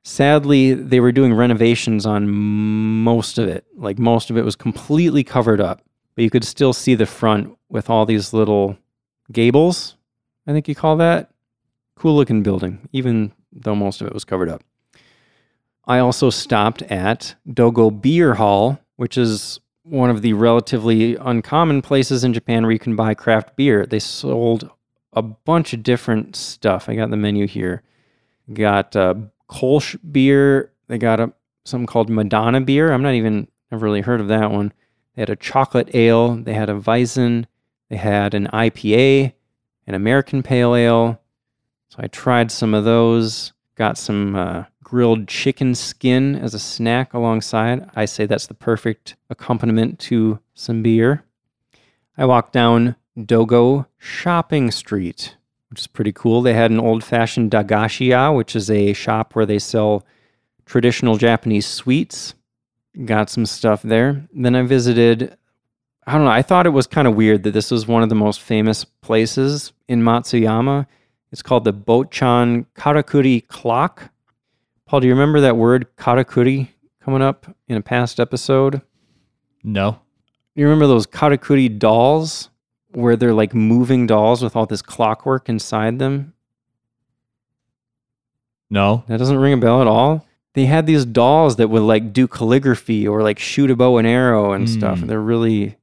[0.04, 3.64] Sadly, they were doing renovations on most of it.
[3.74, 5.80] Like most of it was completely covered up,
[6.14, 8.76] but you could still see the front with all these little
[9.32, 9.96] gables,
[10.46, 11.30] I think you call that.
[11.96, 14.62] Cool looking building, even though most of it was covered up.
[15.86, 22.24] I also stopped at Dogo Beer Hall, which is one of the relatively uncommon places
[22.24, 23.84] in Japan where you can buy craft beer.
[23.86, 24.70] They sold
[25.12, 26.88] a bunch of different stuff.
[26.88, 27.82] I got the menu here.
[28.52, 29.14] Got uh,
[29.48, 30.72] Kolsch beer.
[30.88, 31.32] They got a
[31.64, 32.92] something called Madonna beer.
[32.92, 34.72] I'm not even I've really heard of that one.
[35.14, 36.36] They had a chocolate ale.
[36.36, 37.46] They had a Weizen.
[37.88, 39.32] They had an IPA,
[39.86, 41.20] an American Pale Ale.
[41.88, 43.52] So I tried some of those.
[43.74, 47.88] Got some uh, grilled chicken skin as a snack alongside.
[47.96, 51.24] I say that's the perfect accompaniment to some beer.
[52.18, 55.34] I walked down Dogo Shopping Street,
[55.70, 56.42] which is pretty cool.
[56.42, 60.04] They had an old fashioned Dagashiya, which is a shop where they sell
[60.66, 62.34] traditional Japanese sweets.
[63.06, 64.28] Got some stuff there.
[64.34, 65.38] Then I visited,
[66.06, 68.10] I don't know, I thought it was kind of weird that this was one of
[68.10, 70.86] the most famous places in Matsuyama.
[71.30, 74.11] It's called the Botchan Karakuri Clock.
[74.92, 76.68] Paul, do you remember that word karakuri
[77.02, 78.82] coming up in a past episode?
[79.64, 80.02] No.
[80.54, 82.50] You remember those karakuri dolls
[82.90, 86.34] where they're like moving dolls with all this clockwork inside them?
[88.68, 89.04] No.
[89.08, 90.26] That doesn't ring a bell at all.
[90.52, 94.06] They had these dolls that would like do calligraphy or like shoot a bow and
[94.06, 94.98] arrow and stuff.
[94.98, 95.06] Mm.
[95.06, 95.76] They're really,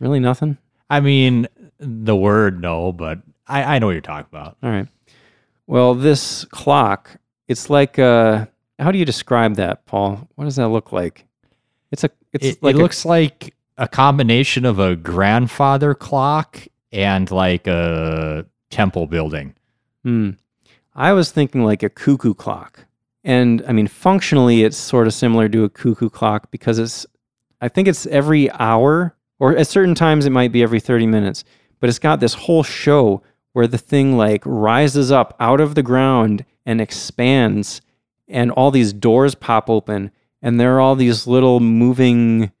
[0.00, 0.58] really nothing.
[0.90, 1.48] I mean,
[1.78, 4.58] the word no, but I, I know what you're talking about.
[4.62, 4.86] All right.
[5.66, 7.16] Well, this clock,
[7.50, 8.46] it's like uh
[8.78, 10.26] how do you describe that, Paul?
[10.36, 11.26] What does that look like?
[11.90, 16.66] It's a it's It, like it a- looks like a combination of a grandfather clock
[16.92, 19.54] and like a temple building.
[20.04, 20.30] Hmm.
[20.94, 22.84] I was thinking like a cuckoo clock.
[23.24, 27.06] And I mean, functionally, it's sort of similar to a cuckoo clock because it's,
[27.60, 31.44] I think it's every hour, or at certain times it might be every 30 minutes,
[31.80, 33.22] but it's got this whole show
[33.52, 37.80] where the thing like rises up out of the ground and expands,
[38.28, 40.10] and all these doors pop open,
[40.42, 42.52] and there are all these little moving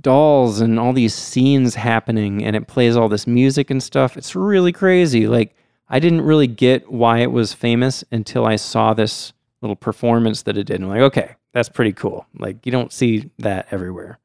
[0.00, 4.16] dolls and all these scenes happening, and it plays all this music and stuff.
[4.16, 5.26] It's really crazy.
[5.26, 5.54] Like,
[5.88, 10.56] I didn't really get why it was famous until I saw this little performance that
[10.56, 10.76] it did.
[10.76, 12.26] And I'm like, okay, that's pretty cool.
[12.38, 14.18] Like, you don't see that everywhere.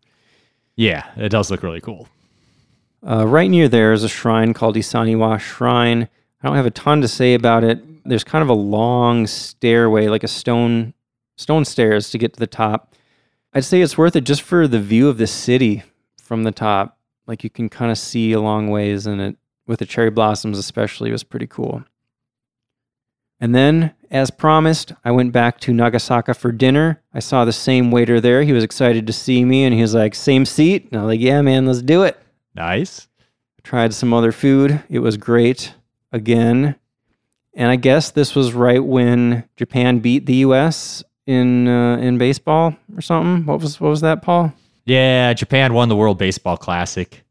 [0.75, 2.07] Yeah, it does look really cool.
[3.05, 6.07] Uh, right near there is a shrine called Isaniwa Shrine.
[6.41, 7.83] I don't have a ton to say about it.
[8.05, 10.93] There's kind of a long stairway, like a stone
[11.35, 12.95] stone stairs to get to the top.
[13.53, 15.83] I'd say it's worth it just for the view of the city
[16.21, 16.97] from the top.
[17.27, 19.37] Like you can kind of see a long ways, and it
[19.67, 21.83] with the cherry blossoms especially was pretty cool.
[23.39, 27.01] And then, as promised, I went back to Nagasaka for dinner.
[27.13, 28.43] I saw the same waiter there.
[28.43, 31.15] He was excited to see me, and he was like, "Same seat." And I was
[31.15, 32.17] like, "Yeah, man, let's do it."
[32.55, 33.07] Nice.
[33.63, 34.83] tried some other food.
[34.89, 35.73] It was great
[36.11, 36.75] again.
[37.55, 42.75] And I guess this was right when Japan beat the US in uh, in baseball
[42.95, 43.45] or something.
[43.45, 44.53] What was what was that, Paul?
[44.85, 47.23] Yeah, Japan won the World Baseball Classic,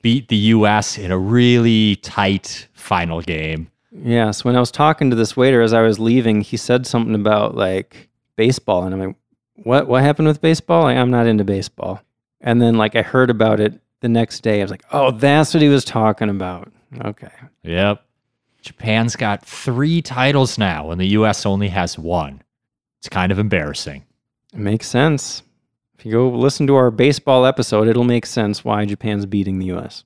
[0.00, 0.96] beat the U.S.
[0.96, 3.70] in a really tight final game.
[3.92, 7.14] Yes, when I was talking to this waiter as I was leaving, he said something
[7.14, 9.16] about like baseball and I'm like,
[9.56, 10.84] "What what happened with baseball?
[10.84, 12.00] Like, I'm not into baseball."
[12.40, 14.60] And then like I heard about it the next day.
[14.60, 16.72] I was like, "Oh, that's what he was talking about."
[17.04, 17.30] Okay.
[17.62, 18.02] Yep.
[18.62, 21.46] Japan's got three titles now, and the U.S.
[21.46, 22.42] only has one.
[22.98, 24.04] It's kind of embarrassing.
[24.52, 25.42] It makes sense.
[25.98, 29.72] If you go listen to our baseball episode, it'll make sense why Japan's beating the
[29.76, 30.04] US.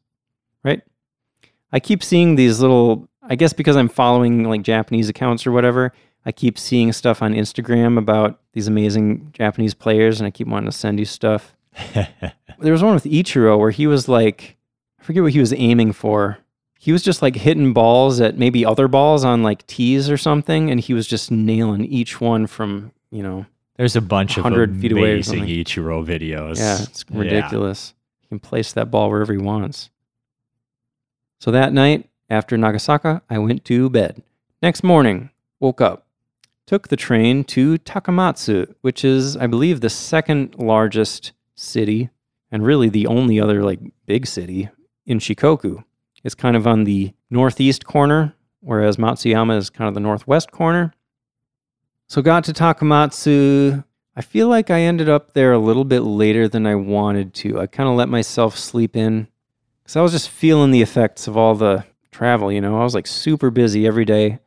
[0.62, 0.82] Right?
[1.72, 5.92] I keep seeing these little, I guess because I'm following like Japanese accounts or whatever,
[6.26, 10.70] I keep seeing stuff on Instagram about these amazing Japanese players and I keep wanting
[10.70, 11.54] to send you stuff.
[12.60, 14.56] There was one with Ichiro where he was like,
[15.00, 16.38] I forget what he was aiming for.
[16.78, 20.70] He was just like hitting balls at maybe other balls on like tees or something,
[20.70, 23.46] and he was just nailing each one from, you know,
[23.76, 25.44] There's a bunch of 100 feet away amazing.
[25.46, 26.58] Ichiro videos.
[26.58, 27.94] Yeah, it's ridiculous.
[28.20, 29.90] He can place that ball wherever he wants.
[31.38, 34.22] So that night, after Nagasaka, I went to bed.
[34.62, 35.30] Next morning,
[35.60, 36.06] woke up,
[36.66, 42.10] took the train to Takamatsu, which is, I believe, the second largest city
[42.50, 44.68] and really the only other like big city
[45.06, 45.84] in Shikoku.
[46.22, 50.92] It's kind of on the northeast corner whereas Matsuyama is kind of the northwest corner.
[52.06, 53.84] So got to Takamatsu.
[54.16, 57.60] I feel like I ended up there a little bit later than I wanted to.
[57.60, 59.28] I kind of let myself sleep in
[59.82, 62.80] because I was just feeling the effects of all the travel, you know.
[62.80, 64.40] I was like super busy every day.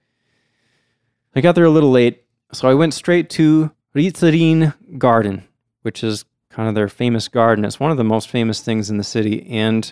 [1.36, 5.48] I got there a little late, so I went straight to Ritsurin Garden,
[5.82, 7.66] which is kind of their famous garden.
[7.66, 9.46] It's one of the most famous things in the city.
[9.50, 9.92] And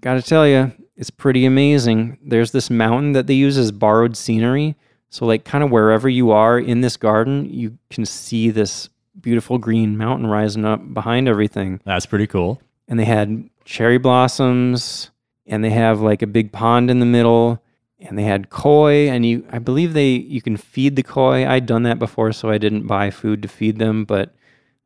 [0.00, 2.18] got to tell you, it's pretty amazing.
[2.22, 4.76] There's this mountain that they use as borrowed scenery.
[5.08, 9.58] So, like, kind of wherever you are in this garden, you can see this beautiful
[9.58, 11.80] green mountain rising up behind everything.
[11.84, 12.60] That's pretty cool.
[12.86, 15.10] And they had cherry blossoms,
[15.46, 17.62] and they have like a big pond in the middle,
[18.00, 19.08] and they had koi.
[19.08, 21.48] And you, I believe they, you can feed the koi.
[21.48, 24.04] I'd done that before, so I didn't buy food to feed them.
[24.04, 24.34] But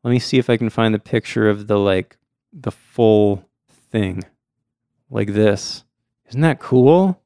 [0.03, 2.17] let me see if I can find the picture of the like
[2.53, 3.45] the full
[3.91, 4.23] thing,
[5.09, 5.83] like this.
[6.29, 7.21] Isn't that cool?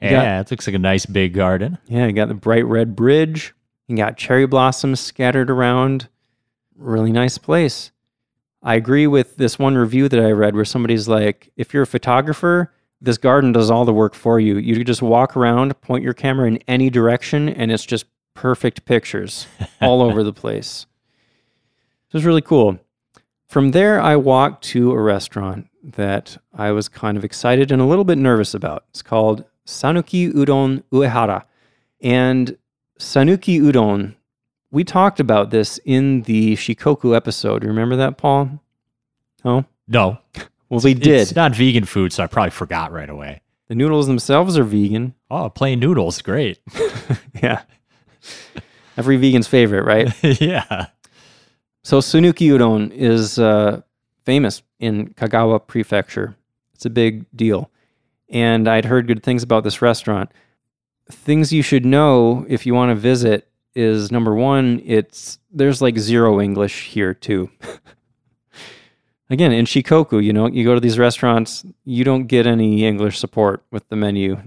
[0.00, 1.78] You got- Yeah, it looks like a nice big garden.
[1.86, 3.54] yeah, you got the bright red bridge.
[3.88, 6.08] You got cherry blossoms scattered around.
[6.76, 7.92] Really nice place.
[8.62, 11.86] I agree with this one review that I read where somebody's like, if you're a
[11.86, 14.56] photographer, this garden does all the work for you.
[14.58, 19.46] You just walk around, point your camera in any direction, and it's just perfect pictures
[19.80, 20.86] all over the place.
[22.16, 22.78] Was really cool.
[23.46, 27.84] From there, I walked to a restaurant that I was kind of excited and a
[27.84, 28.84] little bit nervous about.
[28.88, 31.44] It's called Sanuki Udon Uehara.
[32.00, 32.56] And
[32.98, 34.14] Sanuki Udon,
[34.70, 37.62] we talked about this in the Shikoku episode.
[37.64, 38.62] Remember that, Paul?
[39.44, 40.16] Oh, No,
[40.70, 41.20] well, we did.
[41.20, 43.42] It's not vegan food, so I probably forgot right away.
[43.68, 45.12] the noodles themselves are vegan.
[45.30, 46.60] Oh, plain noodles, great.
[47.42, 47.64] yeah.
[48.96, 50.10] Every vegan's favorite, right?
[50.40, 50.86] yeah.
[51.86, 53.80] So Sanuki Udon is uh,
[54.24, 56.34] famous in Kagawa Prefecture.
[56.74, 57.70] It's a big deal.
[58.28, 60.32] And I'd heard good things about this restaurant.
[61.08, 65.96] Things you should know if you want to visit is number one, it's there's like
[65.96, 67.52] zero English here too.
[69.30, 73.16] Again, in Shikoku, you know, you go to these restaurants, you don't get any English
[73.16, 74.42] support with the menu.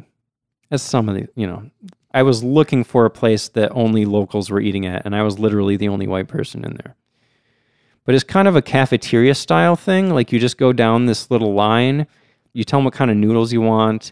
[0.72, 1.72] As some of the, you know,
[2.14, 5.40] I was looking for a place that only locals were eating at, and I was
[5.40, 6.98] literally the only white person in there
[8.06, 10.10] but it's kind of a cafeteria style thing.
[10.10, 12.08] Like you just go down this little line,
[12.54, 14.12] you tell them what kind of noodles you want,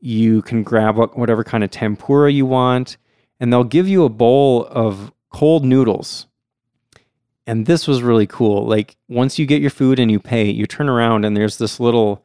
[0.00, 2.96] you can grab what, whatever kind of tempura you want,
[3.38, 6.26] and they'll give you a bowl of cold noodles.
[7.46, 8.66] And this was really cool.
[8.66, 11.80] Like once you get your food and you pay, you turn around and there's this
[11.80, 12.22] little,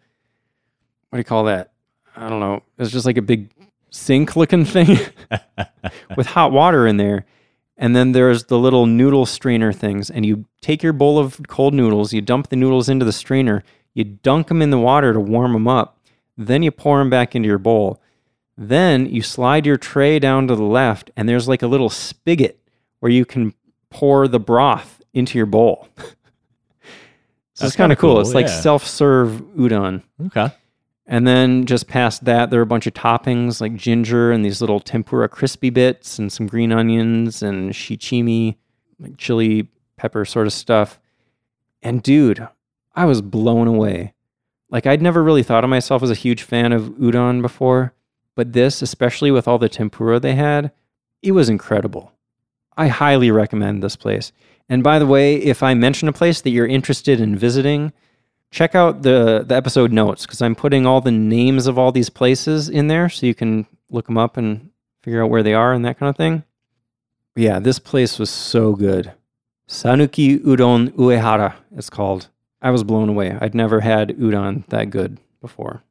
[1.10, 1.72] what do you call that?
[2.16, 2.62] I don't know.
[2.78, 3.49] It's just like a big
[3.89, 4.97] sink looking thing
[6.18, 7.26] with hot water in there.
[7.78, 10.09] And then there's the little noodle strainer things.
[10.09, 13.63] And you take your bowl of cold noodles, you dump the noodles into the strainer,
[13.93, 15.99] you dunk them in the water to warm them up.
[16.38, 18.01] Then you pour them back into your bowl.
[18.57, 22.59] Then you slide your tray down to the left, and there's like a little spigot
[22.99, 23.53] where you can
[23.89, 25.89] pour the broth into your bowl.
[25.97, 26.03] so
[27.55, 28.19] That's it's kind of kinda cool.
[28.21, 30.03] It's cool, like self serve udon.
[30.28, 30.49] Okay.
[31.08, 34.60] And then just past that, there are a bunch of toppings like ginger and these
[34.60, 38.56] little tempura crispy bits and some green onions and shichimi,
[38.99, 40.99] like chili pepper sort of stuff.
[41.84, 42.47] And dude,
[42.95, 44.14] I was blown away.
[44.70, 47.93] Like I'd never really thought of myself as a huge fan of udon before,
[48.36, 50.72] but this, especially with all the tempura they had,
[51.22, 52.14] it was incredible.
[52.76, 54.32] I highly recommend this place.
[54.68, 57.93] And by the way, if I mention a place that you're interested in visiting,
[58.52, 62.10] check out the the episode notes because I'm putting all the names of all these
[62.10, 64.70] places in there so you can look them up and
[65.04, 66.43] figure out where they are and that kind of thing.
[67.36, 69.14] Yeah, this place was so good.
[69.68, 72.30] Sanuki Udon Uehara, it's called.
[72.62, 73.38] I was blown away.
[73.39, 75.84] I'd never had udon that good before.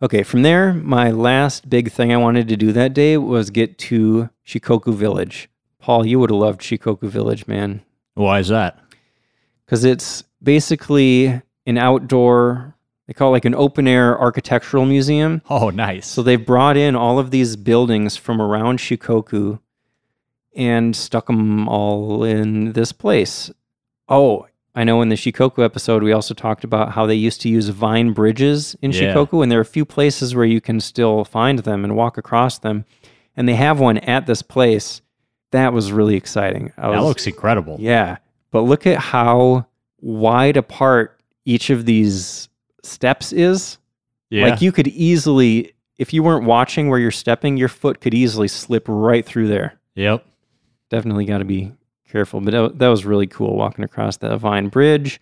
[0.00, 3.78] Okay, from there, my last big thing I wanted to do that day was get
[3.78, 5.48] to Shikoku Village.
[5.78, 7.82] Paul, you would have loved Shikoku Village, man
[8.14, 8.78] Why is that?
[9.66, 12.74] Because it's basically an outdoor
[13.06, 16.06] they call it like an open air architectural museum Oh, nice.
[16.06, 19.58] so they've brought in all of these buildings from around shikoku
[20.54, 23.50] and stuck them all in this place
[24.08, 27.48] oh i know in the shikoku episode we also talked about how they used to
[27.48, 29.14] use vine bridges in Yeah.
[29.14, 32.16] shikoku and there are a few places where you can still find them and walk
[32.18, 32.84] across them
[33.36, 35.02] and they have one at this place
[35.52, 37.76] that was really exciting I that was- looks incredible.
[37.78, 38.16] yeah.
[38.56, 39.66] But look at how
[40.00, 42.48] wide apart each of these
[42.82, 43.76] steps is.
[44.30, 44.46] Yeah.
[44.48, 48.48] Like you could easily, if you weren't watching where you're stepping, your foot could easily
[48.48, 49.78] slip right through there.
[49.94, 50.24] yep.
[50.88, 51.74] Definitely got to be
[52.08, 52.40] careful.
[52.40, 55.20] But that, that was really cool walking across that vine bridge.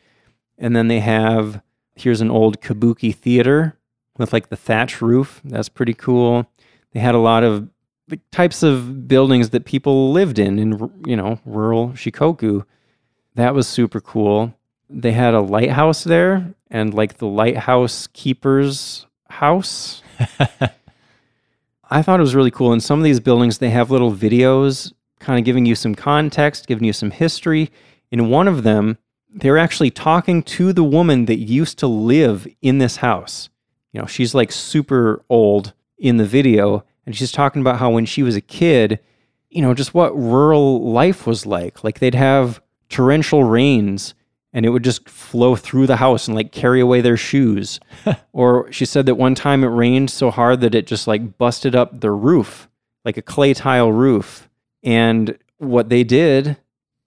[0.57, 1.61] And then they have,
[1.97, 3.77] here's an old kabuki theater
[4.17, 5.41] with like the thatch roof.
[5.43, 6.49] That's pretty cool.
[6.93, 7.69] They had a lot of
[8.07, 12.65] the types of buildings that people lived in in you know rural Shikoku.
[13.35, 14.55] That was super cool.
[14.89, 20.03] They had a lighthouse there and like the lighthouse keeper's house.
[21.91, 22.73] I thought it was really cool.
[22.73, 26.67] In some of these buildings, they have little videos kind of giving you some context,
[26.67, 27.71] giving you some history.
[28.11, 32.79] In one of them, they're actually talking to the woman that used to live in
[32.79, 33.49] this house.
[33.93, 38.07] You know, she's like super old in the video, and she's talking about how when
[38.07, 39.01] she was a kid,
[39.51, 41.85] you know, just what rural life was like.
[41.85, 44.15] Like they'd have torrential rains
[44.55, 47.81] and it would just flow through the house and like carry away their shoes.
[48.33, 51.75] or she said that one time it rained so hard that it just like busted
[51.75, 52.69] up the roof,
[53.05, 54.49] like a clay tile roof.
[54.85, 56.57] And what they did,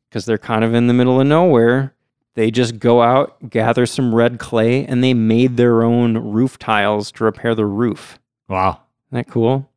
[0.10, 1.94] because they're kind of in the middle of nowhere,
[2.36, 7.12] they just go out, gather some red clay, and they made their own roof tiles
[7.14, 8.20] to repair the roof.
[8.50, 8.82] Wow.
[9.08, 9.70] Isn't that cool?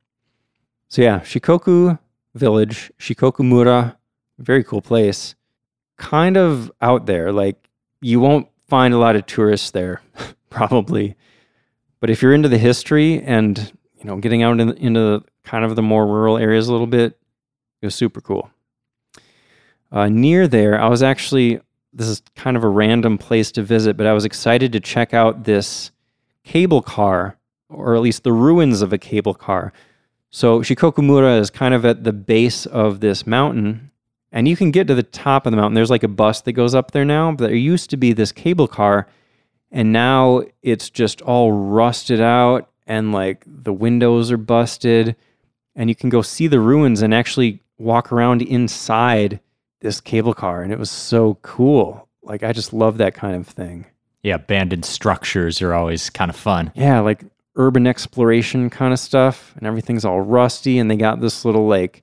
[0.89, 1.99] So yeah, Shikoku
[2.35, 3.97] Village, Shikokumura,
[4.39, 5.37] very cool place
[6.01, 7.31] kind of out there.
[7.31, 7.69] Like
[8.01, 10.03] you won't find a lot of tourists there,
[10.51, 11.15] probably.
[12.01, 15.77] But if you're into the history and you know getting out in, into kind of
[15.77, 17.19] the more rural areas a little bit,
[17.83, 18.51] it was super cool.
[19.93, 21.61] Uh, near there, I was actually
[21.93, 25.13] this is kind of a random place to visit, but I was excited to check
[25.13, 25.91] out this
[26.45, 27.37] cable car,
[27.69, 29.73] or at least the ruins of a cable car.
[30.31, 33.90] So Shikokumura is kind of at the base of this mountain,
[34.33, 35.75] and you can get to the top of the mountain.
[35.75, 38.33] There's like a bus that goes up there now, but there used to be this
[38.33, 39.07] cable car,
[39.71, 45.15] and now it's just all rusted out and like the windows are busted.
[45.77, 49.41] And you can go see the ruins and actually walk around inside
[49.81, 50.63] this cable car.
[50.63, 52.09] And it was so cool.
[52.23, 53.87] Like, I just love that kind of thing.
[54.23, 56.73] Yeah, abandoned structures are always kind of fun.
[56.75, 57.25] Yeah, like
[57.55, 59.55] urban exploration kind of stuff.
[59.57, 60.79] And everything's all rusty.
[60.79, 62.03] And they got this little like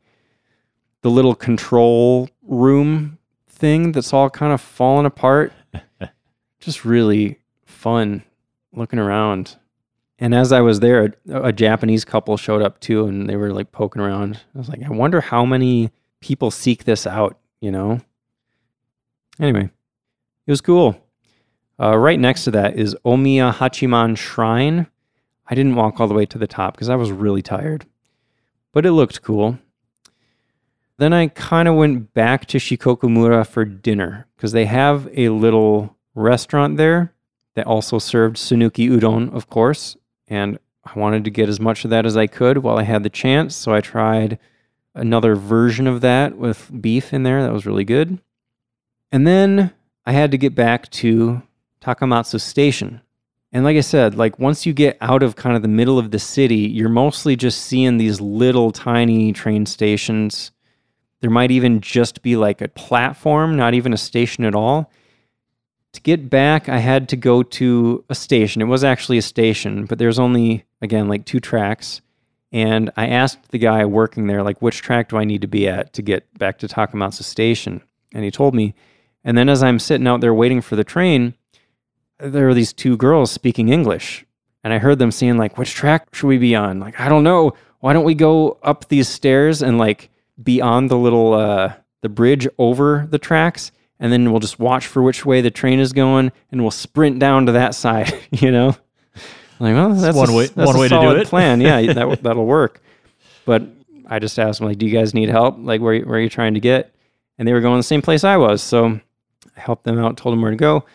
[1.08, 5.53] the little control room thing that's all kind of falling apart.
[6.60, 8.26] Just really fun
[8.74, 9.55] looking around.
[10.20, 13.53] And as I was there, a, a, Japanese couple showed up too, and they were
[13.53, 14.41] like poking around.
[14.53, 18.01] I was like, I wonder how many people seek this out, you know?
[19.39, 19.70] Anyway,
[20.45, 21.01] it was cool.
[21.80, 24.88] Uh, right next to that is Omiya Hachiman Shrine.
[25.47, 27.86] I didn't walk all the way to the top because I was really tired,
[28.74, 29.58] but it looked cool.
[30.97, 35.95] Then I kind of went back to Shikokumura for dinner because they have a little
[36.15, 37.13] restaurant there
[37.53, 39.95] that also served Sanuki udon, of course.
[40.27, 43.03] And I wanted to get as much of that as I could while I had
[43.03, 43.55] the chance.
[43.55, 44.39] So I tried
[44.95, 47.43] another version of that with beef in there.
[47.43, 48.19] That was really good.
[49.11, 49.73] And then
[50.05, 51.43] I had to get back to
[51.81, 53.01] Takamatsu Station.
[53.51, 56.11] And like I said, like once you get out of kind of the middle of
[56.11, 60.51] the city, you're mostly just seeing these little tiny train stations
[61.22, 64.91] there might even just be like a platform, not even a station at all.
[65.93, 68.61] To get back, I had to go to a station.
[68.61, 72.01] It was actually a station, but there's only, again, like two tracks.
[72.51, 75.68] And I asked the guy working there, like, which track do I need to be
[75.68, 77.82] at to get back to Takamatsu Station?
[78.13, 78.74] And he told me.
[79.24, 81.34] And then as I'm sitting out there waiting for the train,
[82.20, 84.26] there were these two girls speaking English.
[84.63, 86.80] And I heard them saying, like, which track should we be on?
[86.80, 87.53] Like, I don't know.
[87.80, 90.09] Why don't we go up these stairs and like
[90.41, 95.01] beyond the little uh, the bridge over the tracks, and then we'll just watch for
[95.01, 98.13] which way the train is going, and we'll sprint down to that side.
[98.31, 98.75] You know,
[99.59, 100.47] like well, that's one a, way.
[100.47, 101.27] That's one way to do it.
[101.27, 101.61] plan.
[101.61, 102.81] Yeah, that that'll work.
[103.45, 103.63] But
[104.07, 105.57] I just asked them like, "Do you guys need help?
[105.59, 106.93] Like, where where are you trying to get?"
[107.38, 108.99] And they were going the same place I was, so
[109.55, 110.85] I helped them out, told them where to go,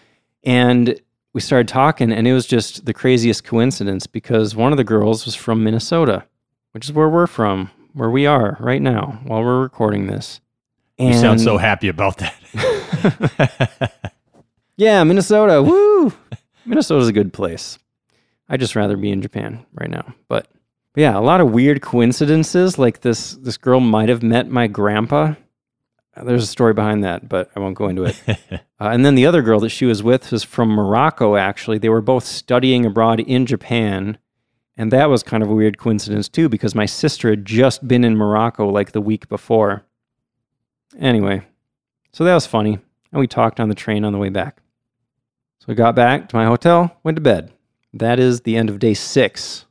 [0.43, 1.01] and
[1.32, 5.24] we started talking, and it was just the craziest coincidence because one of the girls
[5.24, 6.24] was from Minnesota,
[6.72, 10.40] which is where we're from where we are right now while we're recording this.
[10.99, 13.93] And you sound so happy about that.
[14.76, 15.62] yeah, Minnesota.
[15.62, 16.12] Woo!
[16.64, 17.78] Minnesota's a good place.
[18.49, 20.14] I'd just rather be in Japan right now.
[20.28, 20.49] But,
[20.93, 22.78] but yeah, a lot of weird coincidences.
[22.78, 25.34] Like this this girl might have met my grandpa.
[26.22, 28.22] There's a story behind that, but I won't go into it.
[28.28, 31.78] uh, and then the other girl that she was with was from Morocco, actually.
[31.78, 34.18] They were both studying abroad in Japan
[34.83, 38.03] and that was kind of a weird coincidence too, because my sister had just been
[38.03, 39.85] in Morocco like the week before.
[40.99, 41.47] Anyway,
[42.12, 42.80] so that was funny.
[43.12, 44.61] And we talked on the train on the way back.
[45.61, 47.53] So we got back to my hotel, went to bed.
[47.95, 49.66] That is the end of day six.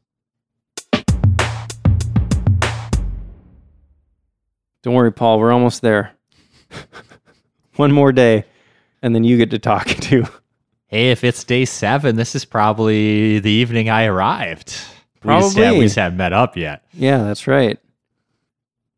[4.81, 6.13] Don't worry, Paul, we're almost there.
[7.75, 8.45] One more day,
[9.01, 10.25] and then you get to talk too.
[10.87, 14.73] Hey, if it's day seven, this is probably the evening I arrived.
[15.23, 15.79] We just, Probably.
[15.79, 16.83] we just haven't met up yet.
[16.93, 17.79] Yeah, that's right.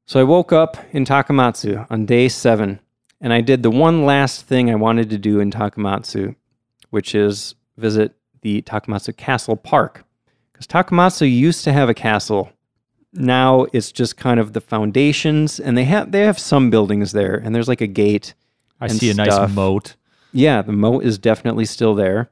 [0.06, 2.80] So I woke up in Takamatsu on day seven,
[3.22, 6.36] and I did the one last thing I wanted to do in Takamatsu,
[6.90, 10.04] which is visit the Takamatsu Castle Park.
[10.52, 12.52] Because Takamatsu used to have a castle.
[13.14, 17.36] Now it's just kind of the foundations, and they have they have some buildings there,
[17.36, 18.34] and there's like a gate.
[18.82, 19.96] I see a nice moat.
[20.32, 22.30] Yeah, the moat is definitely still there.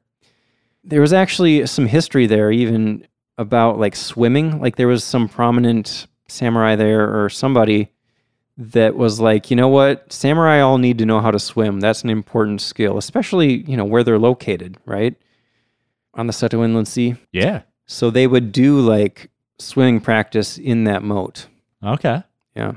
[0.83, 3.07] There was actually some history there, even
[3.37, 4.59] about like swimming.
[4.59, 7.91] Like there was some prominent samurai there or somebody
[8.57, 11.79] that was like, you know what, samurai all need to know how to swim.
[11.79, 15.15] That's an important skill, especially you know where they're located, right
[16.13, 17.15] on the Seto Inland Sea.
[17.31, 17.61] Yeah.
[17.85, 19.29] So they would do like
[19.59, 21.47] swimming practice in that moat.
[21.83, 22.23] Okay.
[22.55, 22.73] Yeah.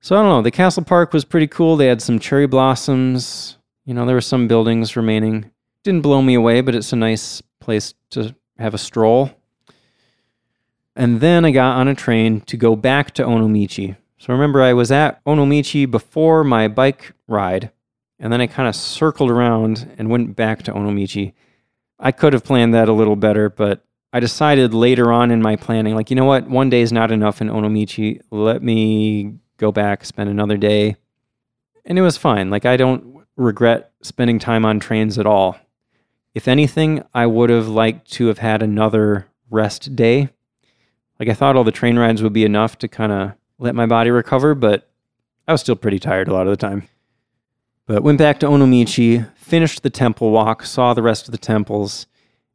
[0.00, 0.42] So I don't know.
[0.42, 1.76] The castle park was pretty cool.
[1.76, 3.58] They had some cherry blossoms.
[3.84, 5.50] You know, there were some buildings remaining.
[5.82, 9.30] Didn't blow me away, but it's a nice place to have a stroll.
[11.00, 13.96] And then I got on a train to go back to Onomichi.
[14.18, 17.70] So remember, I was at Onomichi before my bike ride,
[18.18, 21.32] and then I kind of circled around and went back to Onomichi.
[21.98, 23.82] I could have planned that a little better, but
[24.12, 27.10] I decided later on in my planning, like, you know what, one day is not
[27.10, 28.20] enough in Onomichi.
[28.30, 30.96] Let me go back, spend another day.
[31.86, 32.50] And it was fine.
[32.50, 35.56] Like, I don't regret spending time on trains at all.
[36.34, 40.28] If anything, I would have liked to have had another rest day.
[41.20, 43.86] Like, I thought all the train rides would be enough to kind of let my
[43.86, 44.90] body recover, but
[45.46, 46.88] I was still pretty tired a lot of the time.
[47.86, 52.06] But went back to Onomichi, finished the temple walk, saw the rest of the temples,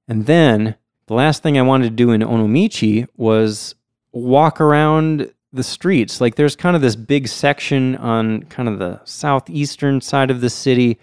[0.08, 0.76] and then
[1.08, 3.76] the last thing I wanted to do in Onomichi was
[4.12, 6.20] walk around the streets.
[6.20, 10.50] Like there's kind of this big section on kind of the southeastern side of the
[10.50, 10.98] city.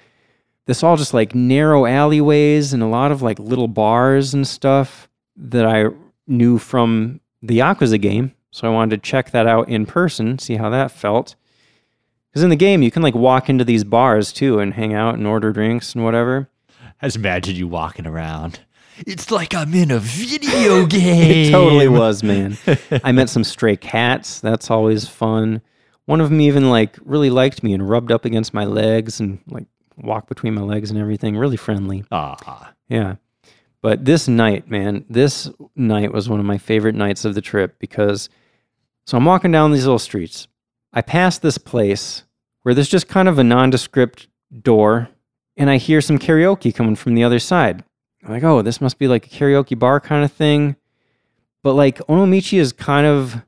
[0.66, 5.08] This all just like narrow alleyways and a lot of like little bars and stuff
[5.36, 5.86] that I
[6.26, 8.32] knew from the Yakuza game.
[8.50, 11.34] So I wanted to check that out in person, see how that felt.
[12.30, 15.14] Because in the game, you can like walk into these bars too and hang out
[15.14, 16.48] and order drinks and whatever.
[17.00, 18.60] I just imagine you walking around.
[18.98, 21.46] It's like I'm in a video game.
[21.46, 22.58] It totally was, man.
[23.02, 24.38] I met some stray cats.
[24.40, 25.62] That's always fun.
[26.04, 29.38] One of them even like really liked me and rubbed up against my legs and
[29.48, 29.64] like
[29.96, 31.36] walked between my legs and everything.
[31.36, 32.04] Really friendly.
[32.12, 33.16] Ah, Yeah.
[33.82, 37.78] But this night, man, this night was one of my favorite nights of the trip
[37.78, 38.28] because
[39.04, 40.46] so I'm walking down these little streets.
[40.92, 42.22] I pass this place
[42.62, 44.28] where there's just kind of a nondescript
[44.62, 45.08] door
[45.56, 47.82] and I hear some karaoke coming from the other side.
[48.24, 50.76] I'm like, oh, this must be like a karaoke bar kind of thing.
[51.64, 53.42] But like Onomichi is kind of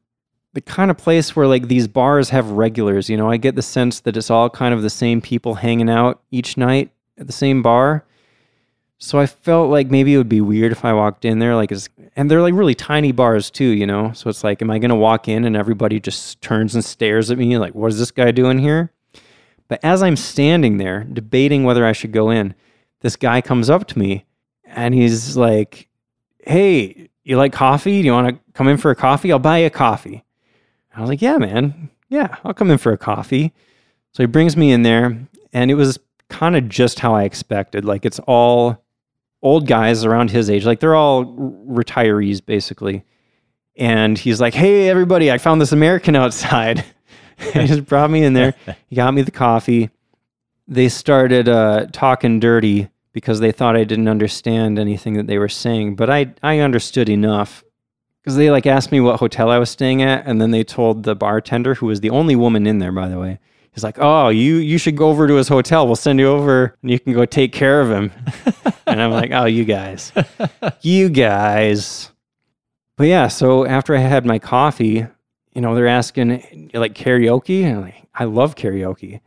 [0.52, 3.08] the kind of place where like these bars have regulars.
[3.08, 5.90] You know, I get the sense that it's all kind of the same people hanging
[5.90, 8.04] out each night at the same bar.
[9.04, 11.70] So I felt like maybe it would be weird if I walked in there, like,
[12.16, 14.12] and they're like really tiny bars too, you know.
[14.14, 17.36] So it's like, am I gonna walk in and everybody just turns and stares at
[17.36, 18.92] me, like, what is this guy doing here?
[19.68, 22.54] But as I'm standing there debating whether I should go in,
[23.00, 24.24] this guy comes up to me
[24.64, 25.90] and he's like,
[26.46, 28.00] "Hey, you like coffee?
[28.00, 29.30] Do you want to come in for a coffee?
[29.32, 30.24] I'll buy you a coffee."
[30.96, 31.90] I was like, "Yeah, man.
[32.08, 33.52] Yeah, I'll come in for a coffee."
[34.12, 35.98] So he brings me in there, and it was
[36.30, 37.84] kind of just how I expected.
[37.84, 38.83] Like it's all
[39.44, 43.04] old guys around his age, like they're all r- retirees basically.
[43.76, 45.30] And he's like, "Hey, everybody!
[45.30, 46.84] I found this American outside."
[47.38, 48.54] he just brought me in there.
[48.88, 49.90] He got me the coffee.
[50.66, 55.48] They started uh, talking dirty because they thought I didn't understand anything that they were
[55.48, 57.62] saying, but I I understood enough
[58.22, 61.02] because they like asked me what hotel I was staying at, and then they told
[61.02, 63.38] the bartender, who was the only woman in there, by the way.
[63.74, 65.86] He's like, "Oh, you you should go over to his hotel.
[65.86, 68.12] We'll send you over, and you can go take care of him."
[68.86, 70.12] and I'm like, "Oh, you guys,
[70.80, 72.10] you guys."
[72.96, 75.04] But yeah, so after I had my coffee,
[75.54, 79.20] you know, they're asking like karaoke, and I'm like, I love karaoke.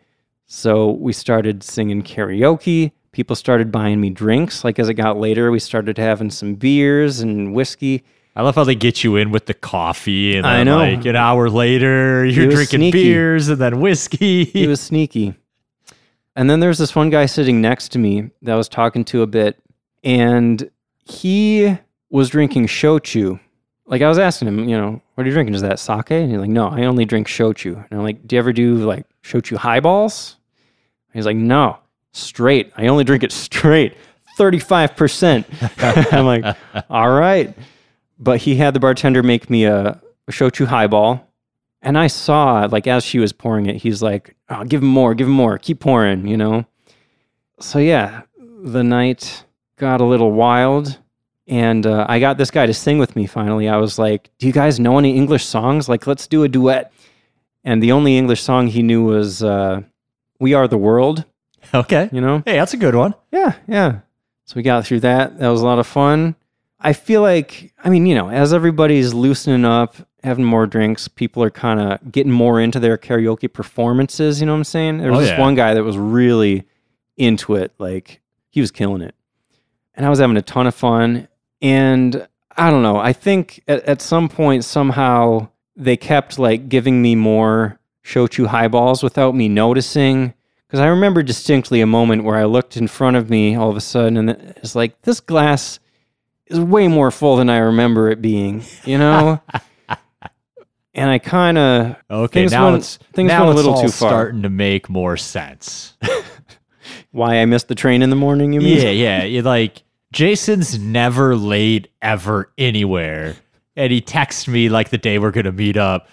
[0.46, 2.94] So we started singing karaoke.
[3.12, 4.64] People started buying me drinks.
[4.64, 8.04] Like as it got later, we started having some beers and whiskey.
[8.38, 10.78] I love how they get you in with the coffee, and then I know.
[10.78, 13.04] like an hour later, you're drinking sneaky.
[13.04, 14.44] beers and then whiskey.
[14.44, 15.34] It was sneaky.
[16.36, 19.24] And then there's this one guy sitting next to me that I was talking to
[19.24, 19.58] a bit,
[20.04, 20.70] and
[21.04, 21.80] he
[22.12, 23.40] was drinking shochu.
[23.88, 25.56] Like I was asking him, you know, what are you drinking?
[25.56, 26.12] Is that sake?
[26.12, 27.74] And he's like, no, I only drink shochu.
[27.74, 30.38] And I'm like, do you ever do like shochu highballs?
[31.12, 31.80] He's like, no,
[32.12, 32.72] straight.
[32.78, 33.96] I only drink it straight,
[34.38, 36.14] 35%.
[36.14, 36.56] I'm like,
[36.88, 37.56] all right.
[38.20, 41.24] But he had the bartender make me a, a shochu highball.
[41.82, 45.14] And I saw, like, as she was pouring it, he's like, oh, give him more,
[45.14, 46.66] give him more, keep pouring, you know?
[47.60, 48.24] So, yeah,
[48.64, 49.46] the night
[49.78, 50.98] got a little wild.
[51.48, 53.70] And uh, I got this guy to sing with me finally.
[53.70, 55.88] I was like, Do you guys know any English songs?
[55.88, 56.92] Like, let's do a duet.
[57.64, 59.82] And the only English song he knew was uh,
[60.40, 61.24] We Are the World,
[61.74, 62.10] Okay.
[62.12, 62.42] you know?
[62.46, 63.14] Hey, that's a good one.
[63.32, 64.00] Yeah, yeah.
[64.46, 65.38] So we got through that.
[65.40, 66.36] That was a lot of fun.
[66.80, 71.42] I feel like, I mean, you know, as everybody's loosening up, having more drinks, people
[71.44, 74.40] are kind of getting more into their karaoke performances.
[74.40, 74.98] You know what I'm saying?
[75.00, 75.42] There was Oh, this yeah.
[75.42, 76.66] one guy that was really
[77.16, 77.72] into it.
[77.80, 79.16] Like, he was killing it.
[79.96, 81.28] And I was having a ton of fun.
[81.62, 82.98] And I don't know.
[82.98, 89.02] I think at, at some point, somehow, they kept like giving me more shochu highballs
[89.04, 90.34] without me noticing.
[90.68, 93.78] Because I remember distinctly a moment where I looked in front of me all of
[93.78, 95.80] a sudden, and it's like, this glass
[96.50, 99.42] is way more full than I remember it being, you know?
[100.94, 103.90] and I kind of, Okay, Things now went- it's things now went a little too
[103.90, 104.10] far.
[104.10, 105.96] starting to make more sense.
[107.12, 108.82] why I missed the train in the morning, you mean?
[108.82, 109.24] yeah, yeah.
[109.24, 113.36] You like Jason's never late ever anywhere,
[113.76, 116.08] and he texts me like the day we're gonna meet up.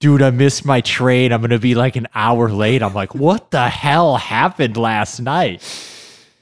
[0.00, 1.32] Dude, I missed my train.
[1.32, 2.82] I'm gonna be like an hour late.
[2.82, 5.62] I'm like, what the hell happened last night?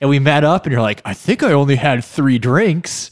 [0.00, 3.10] And we met up, and you're like, I think I only had three drinks.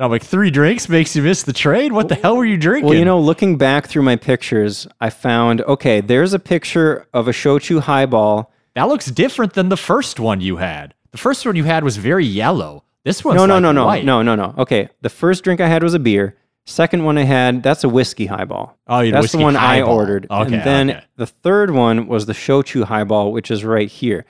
[0.00, 1.92] I'm like, three drinks makes you miss the train.
[1.92, 2.88] What the hell were you drinking?
[2.88, 7.28] Well, you know, looking back through my pictures, I found, okay, there's a picture of
[7.28, 8.50] a shochu highball.
[8.74, 10.94] that looks different than the first one you had.
[11.12, 12.84] The first one you had was very yellow.
[13.04, 14.04] This one's No, no, like no, no, white.
[14.04, 14.54] no, no, no.
[14.58, 16.36] Okay, the first drink I had was a beer.
[16.66, 18.78] Second one I had, that's a whiskey highball.
[18.86, 20.26] Oh, you That's the one I ordered.
[20.30, 21.04] Okay, and then okay.
[21.16, 24.24] the third one was the shochu highball, which is right here.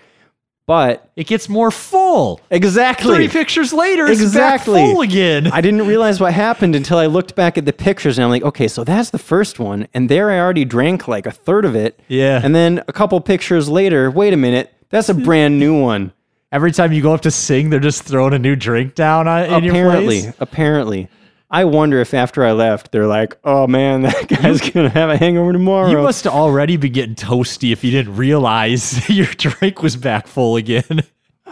[0.71, 2.41] But It gets more full.
[2.49, 3.17] exactly.
[3.17, 4.81] Three pictures later, it's Exactly.
[4.81, 5.49] full again.
[5.49, 8.45] I didn't realize what happened until I looked back at the pictures and I'm like,
[8.45, 9.89] okay, so that's the first one.
[9.95, 11.99] And there I already drank like a third of it.
[12.07, 12.41] Yeah.
[12.41, 16.13] And then a couple pictures later, wait a minute, that's a brand new one.
[16.53, 19.47] Every time you go up to sing, they're just throwing a new drink down on,
[19.47, 21.09] in your apparently, apparently.
[21.51, 25.17] I wonder if after I left, they're like, oh man, that guy's to have a
[25.17, 25.91] hangover tomorrow.
[25.91, 30.57] You must already be getting toasty if you didn't realize your drink was back full
[30.57, 31.03] again.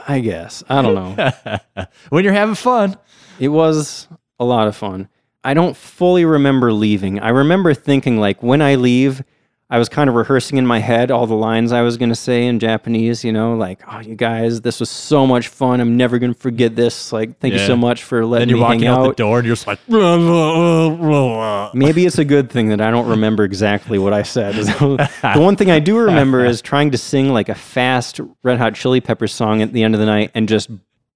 [0.07, 0.63] I guess.
[0.69, 1.87] I don't know.
[2.11, 2.97] when you're having fun.
[3.41, 4.09] it was
[4.39, 5.09] a lot of fun.
[5.43, 7.21] I don't fully remember leaving.
[7.21, 9.23] I remember thinking, like, when I leave,
[9.71, 12.15] I was kind of rehearsing in my head all the lines I was going to
[12.15, 15.79] say in Japanese, you know, like, oh, you guys, this was so much fun.
[15.81, 17.13] I'm never going to forget this.
[17.13, 19.39] Like, thank you so much for letting me Then letting you're walking out, the door
[19.41, 22.91] and you're just like, "Blah, blah, blah, blah." Maybe it's a good thing that I
[22.91, 24.55] don't remember exactly what I said.
[24.55, 28.75] the one thing I do remember is trying to sing like a fast Red Hot
[28.75, 30.71] Chili Peppers song at the end of the night and just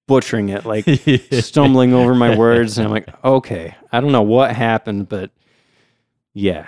[0.05, 0.85] butchering it, like
[1.31, 2.77] stumbling over my words.
[2.77, 5.31] And I'm like, okay, I don't know what happened, but
[6.33, 6.67] yeah.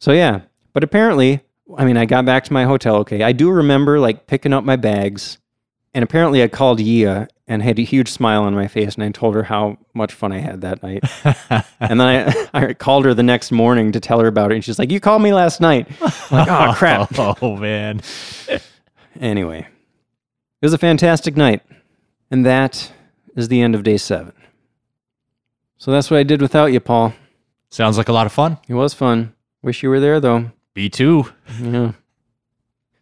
[0.00, 0.40] So yeah,
[0.74, 1.40] but apparently,
[1.78, 2.96] I mean, I got back to my hotel.
[2.96, 5.38] Okay, I do remember like picking up my bags,
[5.94, 9.10] and apparently I called Yia and had a huge smile on my face, and I
[9.10, 11.04] told her how much fun I had that night.
[11.80, 14.64] and then I, I called her the next morning to tell her about it, and
[14.64, 17.10] she's like, "You called me last night." I'm like, oh crap.
[17.42, 18.02] Oh, man.
[19.20, 19.60] Anyway,
[20.60, 21.62] it was a fantastic night,
[22.30, 22.92] and that
[23.36, 24.32] is the end of day seven.
[25.76, 27.14] So that's what I did without you, Paul.
[27.68, 28.58] Sounds like a lot of fun.
[28.68, 29.34] It was fun.
[29.62, 30.50] Wish you were there though.
[30.74, 31.32] B2.
[31.60, 31.92] Yeah.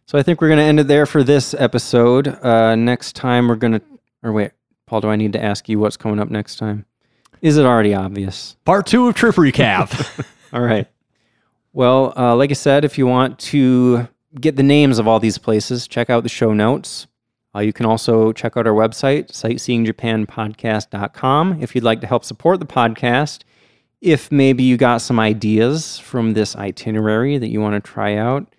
[0.05, 2.27] So I think we're going to end it there for this episode.
[2.27, 3.81] Uh, next time we're going to,
[4.21, 4.51] or wait,
[4.85, 6.85] Paul, do I need to ask you what's coming up next time?
[7.41, 8.55] Is it already obvious?
[8.63, 10.25] Part two of Trip Recap.
[10.53, 10.87] All right.
[11.73, 14.07] Well, uh, like I said, if you want to
[14.39, 17.07] get the names of all these places, check out the show notes.
[17.55, 22.59] Uh, you can also check out our website, sightseeingjapanpodcast.com, if you'd like to help support
[22.59, 23.43] the podcast.
[24.03, 28.53] If maybe you got some ideas from this itinerary that you want to try out,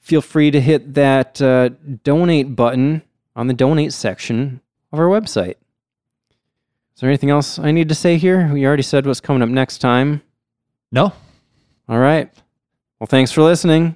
[0.00, 1.68] feel free to hit that uh,
[2.04, 3.02] donate button
[3.36, 5.56] on the donate section of our website.
[6.94, 8.50] Is there anything else I need to say here?
[8.50, 10.22] We already said what's coming up next time.
[10.90, 11.12] no?
[11.86, 12.32] All right.
[12.98, 13.94] Well, thanks for listening.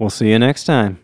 [0.00, 1.03] We'll see you next time.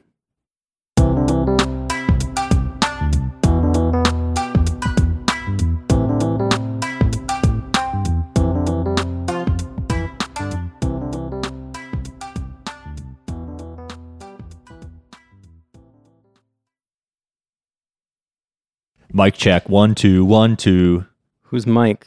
[19.20, 19.68] Mic check.
[19.68, 21.04] One, two, one, two.
[21.42, 22.06] Who's Mike?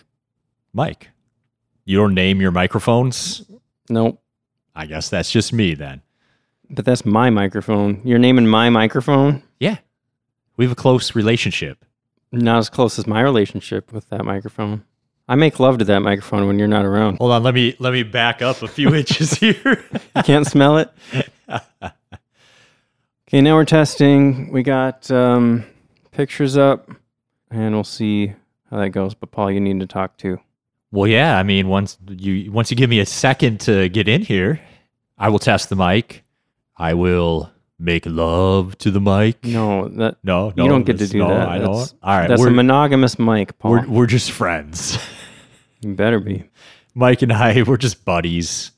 [0.73, 1.09] Mike.
[1.85, 3.45] You don't name your microphones?
[3.87, 4.19] Nope.
[4.75, 6.01] I guess that's just me then.
[6.71, 8.01] But that's my microphone.
[8.03, 9.43] You're naming my microphone?
[9.59, 9.77] Yeah.
[10.57, 11.85] We have a close relationship.
[12.31, 14.83] Not as close as my relationship with that microphone.
[15.29, 17.17] I make love to that microphone when you're not around.
[17.19, 19.85] Hold on, let me let me back up a few inches here.
[20.15, 20.91] You can't smell it?
[23.29, 24.51] Okay, now we're testing.
[24.51, 25.65] We got um,
[26.11, 26.87] pictures up,
[27.53, 28.33] and we'll see
[28.69, 29.13] how that goes.
[29.13, 30.39] But Paul, you need to talk too.
[30.91, 31.37] Well, yeah.
[31.37, 34.59] I mean, once you once you give me a second to get in here,
[35.17, 36.23] I will test the mic.
[36.77, 39.43] I will make love to the mic.
[39.43, 41.47] No, that no, no you don't get to do no, that.
[41.47, 41.99] I That's- don't.
[42.03, 43.71] All right, that's we're, a monogamous mic, Paul.
[43.71, 44.97] we're we're just friends.
[45.81, 46.49] you better be.
[46.95, 48.71] Mike and I, we're just buddies.